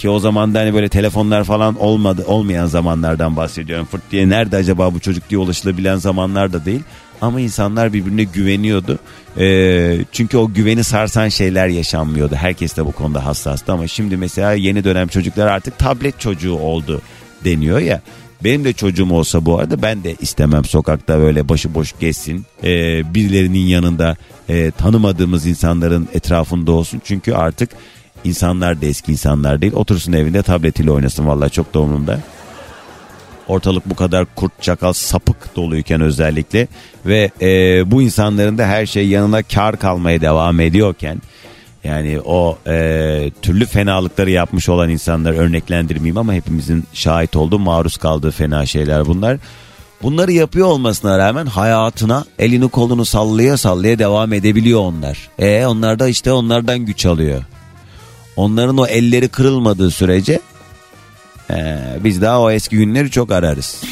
[0.00, 3.86] ki o zaman da hani böyle telefonlar falan olmadı olmayan zamanlardan bahsediyorum.
[3.86, 6.82] Fırt diye nerede acaba bu çocuk diye ulaşılabilen zamanlar da değil.
[7.20, 8.98] Ama insanlar birbirine güveniyordu.
[9.38, 12.34] E, çünkü o güveni sarsan şeyler yaşanmıyordu.
[12.34, 17.02] Herkes de bu konuda hassastı ama şimdi mesela yeni dönem çocuklar artık tablet çocuğu oldu
[17.44, 18.00] deniyor ya.
[18.44, 22.46] Benim de çocuğum olsa bu arada ben de istemem sokakta böyle başıboş gezsin.
[22.64, 24.16] Ee, birilerinin yanında
[24.48, 27.02] e, tanımadığımız insanların etrafında olsun.
[27.04, 27.70] Çünkü artık
[28.24, 29.72] insanlar da eski insanlar değil.
[29.72, 32.20] Otursun evinde tabletiyle oynasın vallahi çok da umurumda.
[33.48, 36.68] Ortalık bu kadar kurt çakal sapık doluyken özellikle
[37.06, 41.22] ve e, bu insanların da her şey yanına kar kalmaya devam ediyorken
[41.84, 48.30] yani o e, türlü fenalıkları yapmış olan insanlar örneklendirmeyeyim ama hepimizin şahit olduğu maruz kaldığı
[48.30, 49.38] fena şeyler bunlar.
[50.02, 55.28] Bunları yapıyor olmasına rağmen hayatına elini kolunu sallaya sallaya devam edebiliyor onlar.
[55.38, 57.44] E onlar da işte onlardan güç alıyor.
[58.40, 60.40] Onların o elleri kırılmadığı sürece
[61.50, 63.82] e, biz daha o eski günleri çok ararız.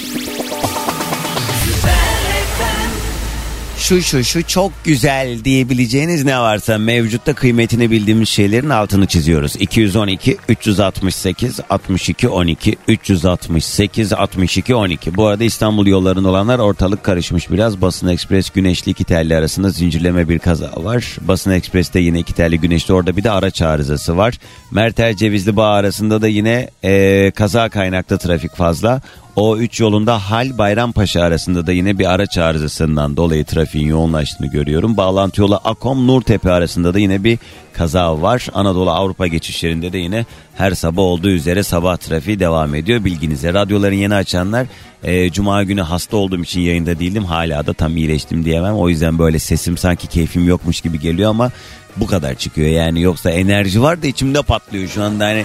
[3.89, 9.57] Şu şu şu çok güzel diyebileceğiniz ne varsa mevcutta kıymetini bildiğimiz şeylerin altını çiziyoruz.
[9.61, 15.16] 212 368 62 12 368 62 12.
[15.16, 17.80] Bu arada İstanbul yollarında olanlar ortalık karışmış biraz.
[17.80, 21.16] Basın Ekspres Güneşli iki telli arasında zincirleme bir kaza var.
[21.20, 24.34] Basın Ekspres'te yine iki telli Güneşli orada bir de araç arızası var.
[24.70, 29.01] Merter Cevizli Bağ arasında da yine e, kaza kaynaklı trafik fazla.
[29.41, 34.97] O 3 yolunda Hal Bayrampaşa arasında da yine bir araç arızasından dolayı trafiğin yoğunlaştığını görüyorum.
[34.97, 37.39] Bağlantı yolu Akom Nurtepe arasında da yine bir
[37.72, 38.47] kaza var.
[38.55, 40.26] Anadolu Avrupa geçişlerinde de yine
[40.57, 43.55] her sabah olduğu üzere sabah trafiği devam ediyor bilginize.
[43.55, 44.66] Radyoların yeni açanlar
[45.03, 47.24] e, Cuma günü hasta olduğum için yayında değildim.
[47.24, 48.74] Hala da tam iyileştim diyemem.
[48.74, 51.51] O yüzden böyle sesim sanki keyfim yokmuş gibi geliyor ama
[51.97, 52.68] bu kadar çıkıyor.
[52.68, 55.45] Yani yoksa enerji var da içimde patlıyor şu anda hani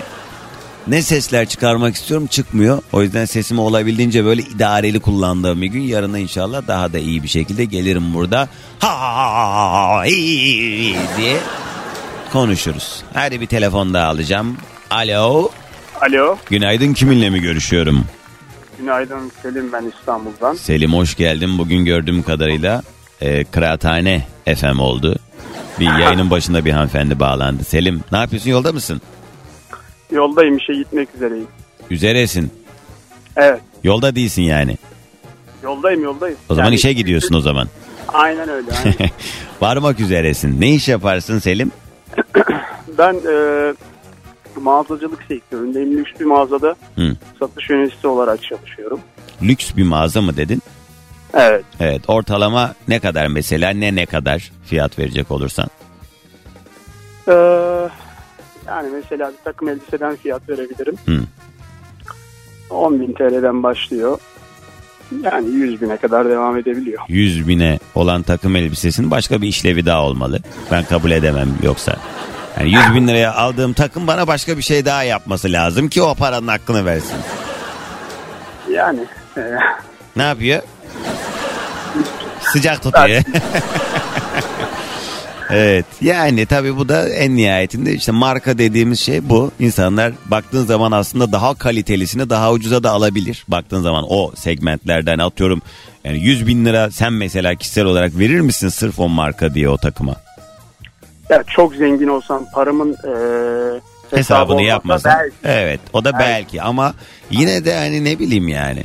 [0.88, 2.82] ne sesler çıkarmak istiyorum çıkmıyor.
[2.94, 7.28] O yüzden sesimi olabildiğince böyle idareli kullandığım bir gün yarına inşallah daha da iyi bir
[7.28, 8.48] şekilde gelirim burada.
[8.80, 10.04] Ha
[11.18, 11.38] diye
[12.34, 13.04] konuşuruz.
[13.14, 14.58] Hadi bir telefon daha alacağım.
[14.90, 15.50] Alo.
[16.02, 18.06] Alo, Günaydın kiminle mi görüşüyorum?
[18.80, 20.56] günaydın Selim ben İstanbul'dan.
[20.56, 21.58] Selim hoş geldin.
[21.58, 22.82] Bugün gördüğüm kadarıyla
[23.22, 25.16] e, Kıraathane FM oldu.
[25.80, 27.64] Bir yayının başında bir hanımefendi bağlandı.
[27.64, 29.02] Selim ne yapıyorsun yolda mısın?
[30.14, 31.48] Yoldayım işe gitmek üzereyim.
[31.90, 32.52] Üzeresin.
[33.36, 34.78] Evet, Yolda değilsin yani.
[35.64, 36.38] yoldayım yoldayım.
[36.50, 37.68] O zaman Yani- işe gidiyorsun o zaman.
[38.08, 38.72] Aynen öyle.
[38.86, 39.10] aynen.
[39.62, 40.62] Varmak üzeresin.
[40.62, 41.72] Ne iş yaparsın Selim?
[42.98, 43.74] ben e,
[44.62, 45.98] mağazacılık sektöründeyim.
[45.98, 47.16] Lüks bir mağazada Hı.
[47.40, 49.00] satış yöneticisi olarak çalışıyorum.
[49.42, 50.62] Lüks bir mağaza mı dedin?
[51.34, 52.02] Evet, Evet.
[52.08, 55.68] Ortalama ne kadar mesela ne ne kadar fiyat verecek olursan?
[57.28, 57.34] e,
[58.68, 60.96] yani mesela bir takım elbiseden fiyat verebilirim.
[61.06, 61.20] Hı.
[62.70, 64.18] 10 bin TL'den başlıyor.
[65.24, 67.02] Yani 100 bine kadar devam edebiliyor.
[67.08, 70.40] 100 bine olan takım elbisesinin başka bir işlevi daha olmalı.
[70.72, 71.96] Ben kabul edemem yoksa.
[72.60, 76.16] Yani 100 bin liraya aldığım takım bana başka bir şey daha yapması lazım ki o
[76.16, 77.18] paranın hakkını versin.
[78.72, 79.00] Yani
[79.38, 79.42] e,
[80.16, 80.62] Ne yapıyor?
[82.54, 83.22] Sıcak tutuyor.
[85.54, 89.52] evet yani tabii bu da en nihayetinde işte marka dediğimiz şey bu.
[89.60, 93.46] İnsanlar baktığın zaman aslında daha kalitelisini daha ucuza da alabilir.
[93.48, 95.62] Baktığın zaman o segmentlerden atıyorum
[96.04, 99.78] yani 100 bin lira sen mesela kişisel olarak verir misin sırf o marka diye o
[99.78, 100.16] takıma?
[101.30, 103.12] ya çok zengin olsam paramın e,
[104.10, 105.20] hesabı Hesabını yapmasan.
[105.20, 106.94] belki Evet o da belki ama
[107.32, 108.84] yine de hani ne bileyim yani.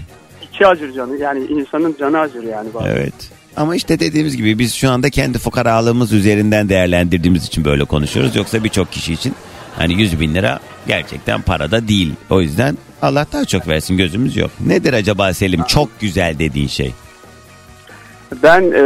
[0.52, 1.16] içi acır canı.
[1.16, 2.74] Yani insanın canı acır yani.
[2.74, 2.90] bazen.
[2.90, 3.14] Evet.
[3.58, 8.36] Ama işte dediğimiz gibi biz şu anda kendi fukaralığımız üzerinden değerlendirdiğimiz için böyle konuşuyoruz.
[8.36, 9.34] Yoksa birçok kişi için
[9.76, 12.12] hani 100 bin lira gerçekten parada değil.
[12.30, 14.50] O yüzden Allah daha çok versin gözümüz yok.
[14.66, 16.92] Nedir acaba Selim çok güzel dediğin şey?
[18.42, 18.82] Ben e,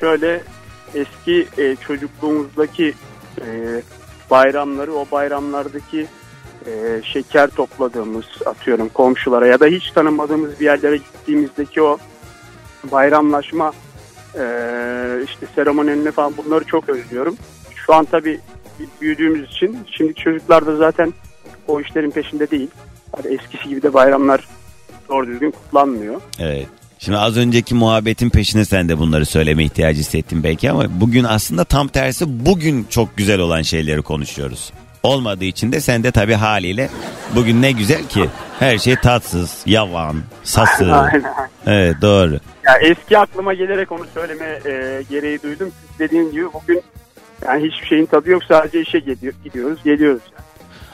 [0.00, 0.42] şöyle
[0.94, 2.94] eski e, çocukluğumuzdaki
[3.40, 3.46] e,
[4.30, 6.06] bayramları o bayramlardaki
[6.66, 6.70] e,
[7.04, 11.98] şeker topladığımız atıyorum komşulara ya da hiç tanımadığımız bir yerlere gittiğimizdeki o
[12.90, 13.72] bayramlaşma
[14.34, 14.42] e,
[15.24, 17.36] işte seremonilerini falan bunları çok özlüyorum.
[17.74, 18.40] Şu an tabii
[19.00, 21.12] büyüdüğümüz için şimdi çocuklar da zaten
[21.68, 22.68] o işlerin peşinde değil.
[23.16, 24.48] Hani eskisi gibi de bayramlar
[25.08, 26.20] doğru düzgün kutlanmıyor.
[26.38, 26.66] Evet.
[26.98, 31.64] Şimdi az önceki muhabbetin peşine sen de bunları söyleme ihtiyacı hissettin belki ama bugün aslında
[31.64, 34.72] tam tersi bugün çok güzel olan şeyleri konuşuyoruz.
[35.02, 36.90] Olmadığı için de sen de tabii haliyle
[37.34, 38.28] bugün ne güzel ki
[38.58, 40.94] her şey tatsız, yavan, sası.
[40.94, 41.24] Aynen.
[41.66, 42.38] Evet doğru.
[42.64, 45.72] Ya eski aklıma gelerek onu söyleme e, gereği duydum.
[45.98, 46.82] Dediğim gibi bugün
[47.46, 50.22] yani hiçbir şeyin tadı yok sadece işe gidiyor, gidiyoruz geliyoruz.
[50.32, 50.48] Yani.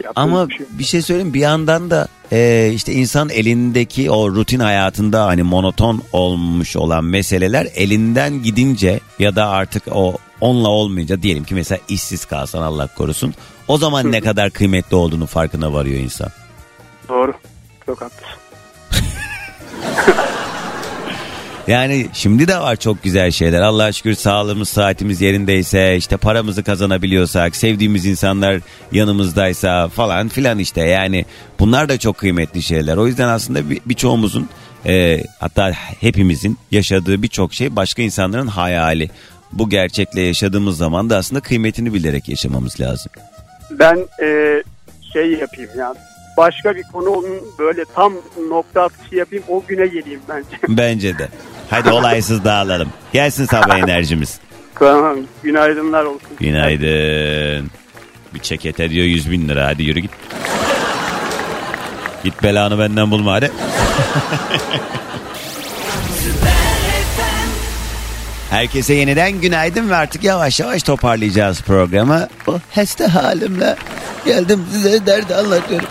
[0.05, 4.31] Yaptığımız Ama bir şey bir şey söyleyeyim bir yandan da e, işte insan elindeki o
[4.31, 11.23] rutin hayatında hani monoton olmuş olan meseleler elinden gidince ya da artık o onunla olmayınca
[11.23, 13.35] diyelim ki mesela işsiz kalsan Allah korusun
[13.69, 16.29] o zaman ne kadar kıymetli olduğunu farkına varıyor insan.
[17.09, 17.35] Doğru.
[17.87, 18.29] Çok haklısın.
[21.67, 23.61] Yani şimdi de var çok güzel şeyler.
[23.61, 28.61] Allah'a şükür sağlığımız saatimiz yerindeyse işte paramızı kazanabiliyorsak sevdiğimiz insanlar
[28.93, 31.25] yanımızdaysa falan filan işte yani
[31.59, 32.97] bunlar da çok kıymetli şeyler.
[32.97, 34.49] O yüzden aslında bir- birçoğumuzun
[34.87, 39.11] e, hatta hepimizin yaşadığı birçok şey başka insanların hayali.
[39.53, 43.13] Bu gerçekle yaşadığımız zaman da aslında kıymetini bilerek yaşamamız lazım.
[43.71, 44.63] Ben e,
[45.13, 45.95] şey yapayım ya
[46.37, 47.27] başka bir konunun
[47.59, 48.13] böyle tam
[48.49, 50.57] nokta atışı yapayım o güne geleyim bence.
[50.69, 51.29] Bence de.
[51.71, 52.89] Hadi olaysız dağılalım.
[53.13, 54.41] Gelsin sabah enerjimiz.
[54.75, 56.29] tamam günaydınlar olsun.
[56.41, 57.71] Günaydın.
[58.35, 59.67] Bir çeket ediyor 100 bin lira.
[59.67, 60.11] Hadi yürü git.
[62.25, 63.53] Git belanı benden bulma hadi.
[68.51, 72.29] Herkese yeniden günaydın ve artık yavaş yavaş toparlayacağız programı.
[72.47, 73.77] O hasta halimle
[74.27, 75.89] geldim size derdi anlatıyorum.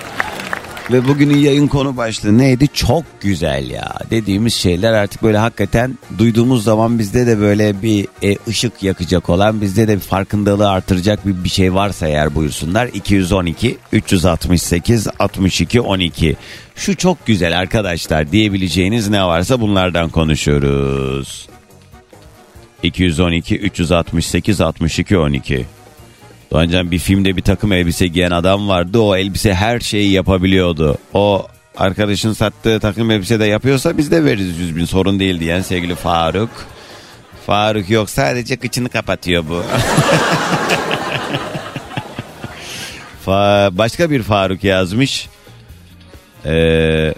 [0.91, 2.67] Ve bugünün yayın konu başlığı neydi?
[2.73, 8.37] Çok güzel ya dediğimiz şeyler artık böyle hakikaten duyduğumuz zaman bizde de böyle bir e,
[8.47, 12.87] ışık yakacak olan bizde de bir farkındalığı artıracak bir, bir şey varsa eğer buyursunlar.
[12.93, 16.35] 212 368 62 12
[16.75, 21.52] şu çok güzel arkadaşlar diyebileceğiniz ne varsa bunlardan konuşuyoruz.
[22.84, 25.65] 212 368 62 12
[26.51, 28.99] Doğancan bir filmde bir takım elbise giyen adam vardı.
[28.99, 30.97] O elbise her şeyi yapabiliyordu.
[31.13, 35.61] O arkadaşın sattığı takım elbise de yapıyorsa biz de veririz 100 bin sorun değil diyen
[35.61, 36.49] sevgili Faruk.
[37.45, 39.63] Faruk yok sadece kıçını kapatıyor bu.
[43.25, 45.29] Fa- başka bir Faruk yazmış.
[46.45, 47.13] Ee,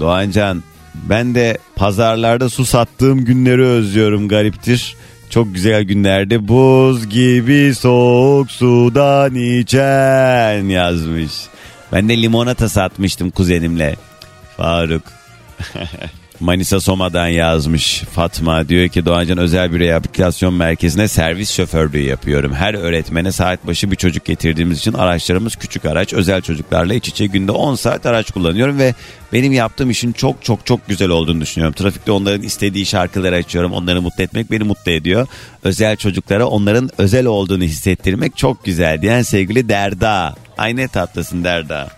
[0.00, 0.62] Doğancan
[0.94, 4.96] ben de pazarlarda su sattığım günleri özlüyorum gariptir.
[5.30, 11.32] Çok güzel günlerde buz gibi soğuk sudan içen yazmış.
[11.92, 13.96] Ben de limonata satmıştım kuzenimle.
[14.56, 15.02] Faruk.
[16.40, 18.68] Manisa Soma'dan yazmış Fatma.
[18.68, 22.52] Diyor ki Doğancan özel bir rehabilitasyon merkezine servis şoförlüğü yapıyorum.
[22.52, 26.12] Her öğretmene saat başı bir çocuk getirdiğimiz için araçlarımız küçük araç.
[26.12, 28.94] Özel çocuklarla iç içe günde 10 saat araç kullanıyorum ve
[29.32, 31.74] benim yaptığım işin çok çok çok güzel olduğunu düşünüyorum.
[31.74, 33.72] Trafikte onların istediği şarkıları açıyorum.
[33.72, 35.26] Onları mutlu etmek beni mutlu ediyor.
[35.64, 40.34] Özel çocuklara onların özel olduğunu hissettirmek çok güzel diyen sevgili Derda.
[40.58, 41.88] Ay ne tatlısın Derda.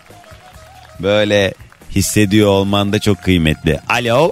[0.99, 1.53] Böyle
[1.95, 3.79] hissediyor olman da çok kıymetli.
[3.89, 4.31] Alo.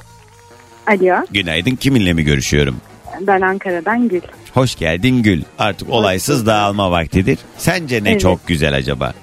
[0.87, 2.75] Alo, Günaydın kiminle mi görüşüyorum?
[3.21, 4.21] ben Ankara'dan Gül.
[4.53, 5.41] Hoş geldin Gül.
[5.59, 7.39] Artık olaysız dağılma vaktidir.
[7.57, 8.21] Sence ne Evet.
[8.21, 9.13] çok güzel acaba?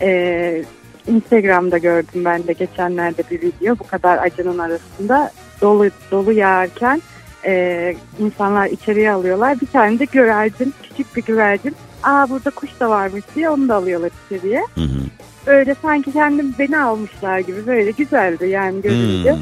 [0.00, 0.64] Ee,
[1.08, 3.78] Instagram'da gördüm ben de geçenlerde bir video.
[3.78, 7.02] Bu kadar acının arasında dolu dolu yağarken
[7.46, 9.60] e, insanlar içeriye alıyorlar.
[9.60, 11.76] Bir tane de güvercin, küçük bir güvercin.
[12.02, 14.60] Aa burada kuş da varmış diye onu da alıyorlar içeriye.
[14.74, 15.00] Hı hı.
[15.48, 19.32] Öyle sanki kendim beni almışlar gibi böyle güzeldi yani görünce.
[19.32, 19.40] Hmm.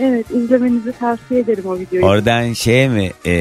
[0.00, 2.06] Evet izlemenizi tavsiye ederim o videoyu.
[2.06, 3.34] Oradan şeye mi e,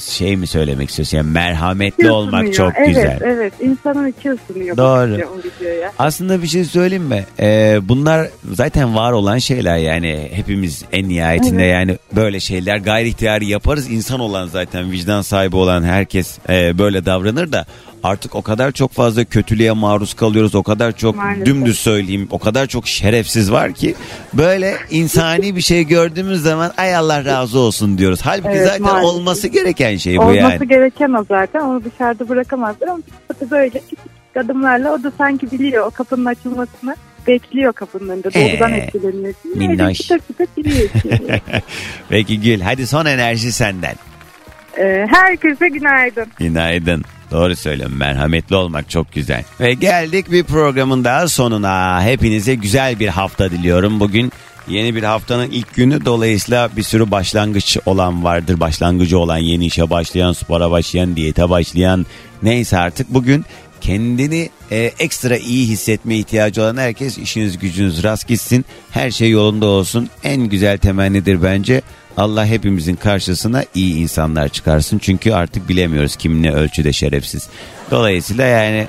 [0.00, 1.16] şey mi söylemek istiyorsun?
[1.16, 2.72] Yani merhametli İçi olmak ısınıyor.
[2.72, 3.20] çok evet, güzel.
[3.24, 4.76] Evet insanın içi ısınıyor.
[4.76, 5.14] Doğru.
[5.14, 5.92] O videoya.
[5.98, 7.24] Aslında bir şey söyleyeyim mi?
[7.40, 11.74] Ee, bunlar zaten var olan şeyler yani hepimiz en nihayetinde Evet.
[11.74, 13.90] yani böyle şeyler gayri ihtiyari yaparız.
[13.90, 17.66] İnsan olan zaten vicdan sahibi olan herkes e, böyle davranır da
[18.04, 20.54] artık o kadar çok fazla kötülüğe maruz kalıyoruz.
[20.54, 21.46] O kadar çok Maalesef.
[21.46, 23.94] dümdüz söyleyeyim o kadar çok şerefsiz var ki
[24.34, 28.20] böyle insani bir şey gördüğümüz zaman ay Allah razı olsun diyoruz.
[28.22, 29.04] Halbuki Evet, zaten maalesef.
[29.04, 30.68] olması gereken şey bu Olması yani.
[30.68, 31.60] gereken o zaten.
[31.60, 33.00] Onu dışarıda bırakamazlar ama
[33.50, 33.98] böyle küçük
[34.36, 36.96] adımlarla o da sanki biliyor o kapının açılmasını
[37.26, 38.34] bekliyor kapının önünde.
[38.34, 39.58] Doğrudan Ee, etkileniyorsun.
[39.58, 39.98] minnoş.
[39.98, 40.88] Çıtır çıtır içeriye.
[42.08, 43.94] Peki Gül hadi son enerji senden.
[44.78, 46.26] Ee, herkese günaydın.
[46.38, 47.02] Günaydın.
[47.30, 47.96] Doğru söylüyorum.
[47.96, 49.44] Merhametli olmak çok güzel.
[49.60, 52.02] Ve geldik bir programın daha sonuna.
[52.04, 54.00] Hepinize güzel bir hafta diliyorum.
[54.00, 54.32] Bugün
[54.68, 56.04] yeni bir haftanın ilk günü.
[56.04, 58.60] Dolayısıyla bir sürü başlangıç olan vardır.
[58.60, 62.06] Başlangıcı olan, yeni işe başlayan, spora başlayan, diyete başlayan.
[62.42, 63.44] Neyse artık bugün
[63.80, 68.64] kendini e, ekstra iyi hissetme ihtiyacı olan herkes işiniz gücünüz rast gitsin.
[68.90, 70.10] Her şey yolunda olsun.
[70.24, 71.82] En güzel temennidir bence.
[72.16, 74.98] Allah hepimizin karşısına iyi insanlar çıkarsın.
[74.98, 77.48] Çünkü artık bilemiyoruz kim ne ölçüde şerefsiz.
[77.90, 78.86] Dolayısıyla yani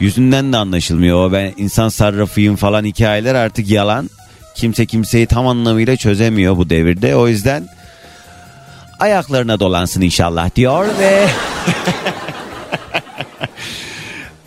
[0.00, 1.28] yüzünden de anlaşılmıyor.
[1.28, 4.10] O ben insan sarrafıyım falan hikayeler artık yalan.
[4.54, 7.16] Kimse kimseyi tam anlamıyla çözemiyor bu devirde.
[7.16, 7.68] O yüzden
[9.00, 11.26] ayaklarına dolansın inşallah diyor ve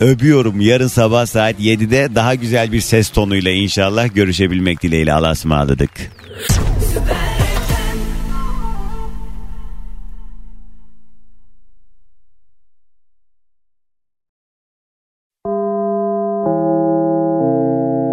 [0.00, 0.60] öpüyorum.
[0.60, 5.90] Yarın sabah saat 7'de daha güzel bir ses tonuyla inşallah görüşebilmek dileğiyle Allah'a ısmarladık.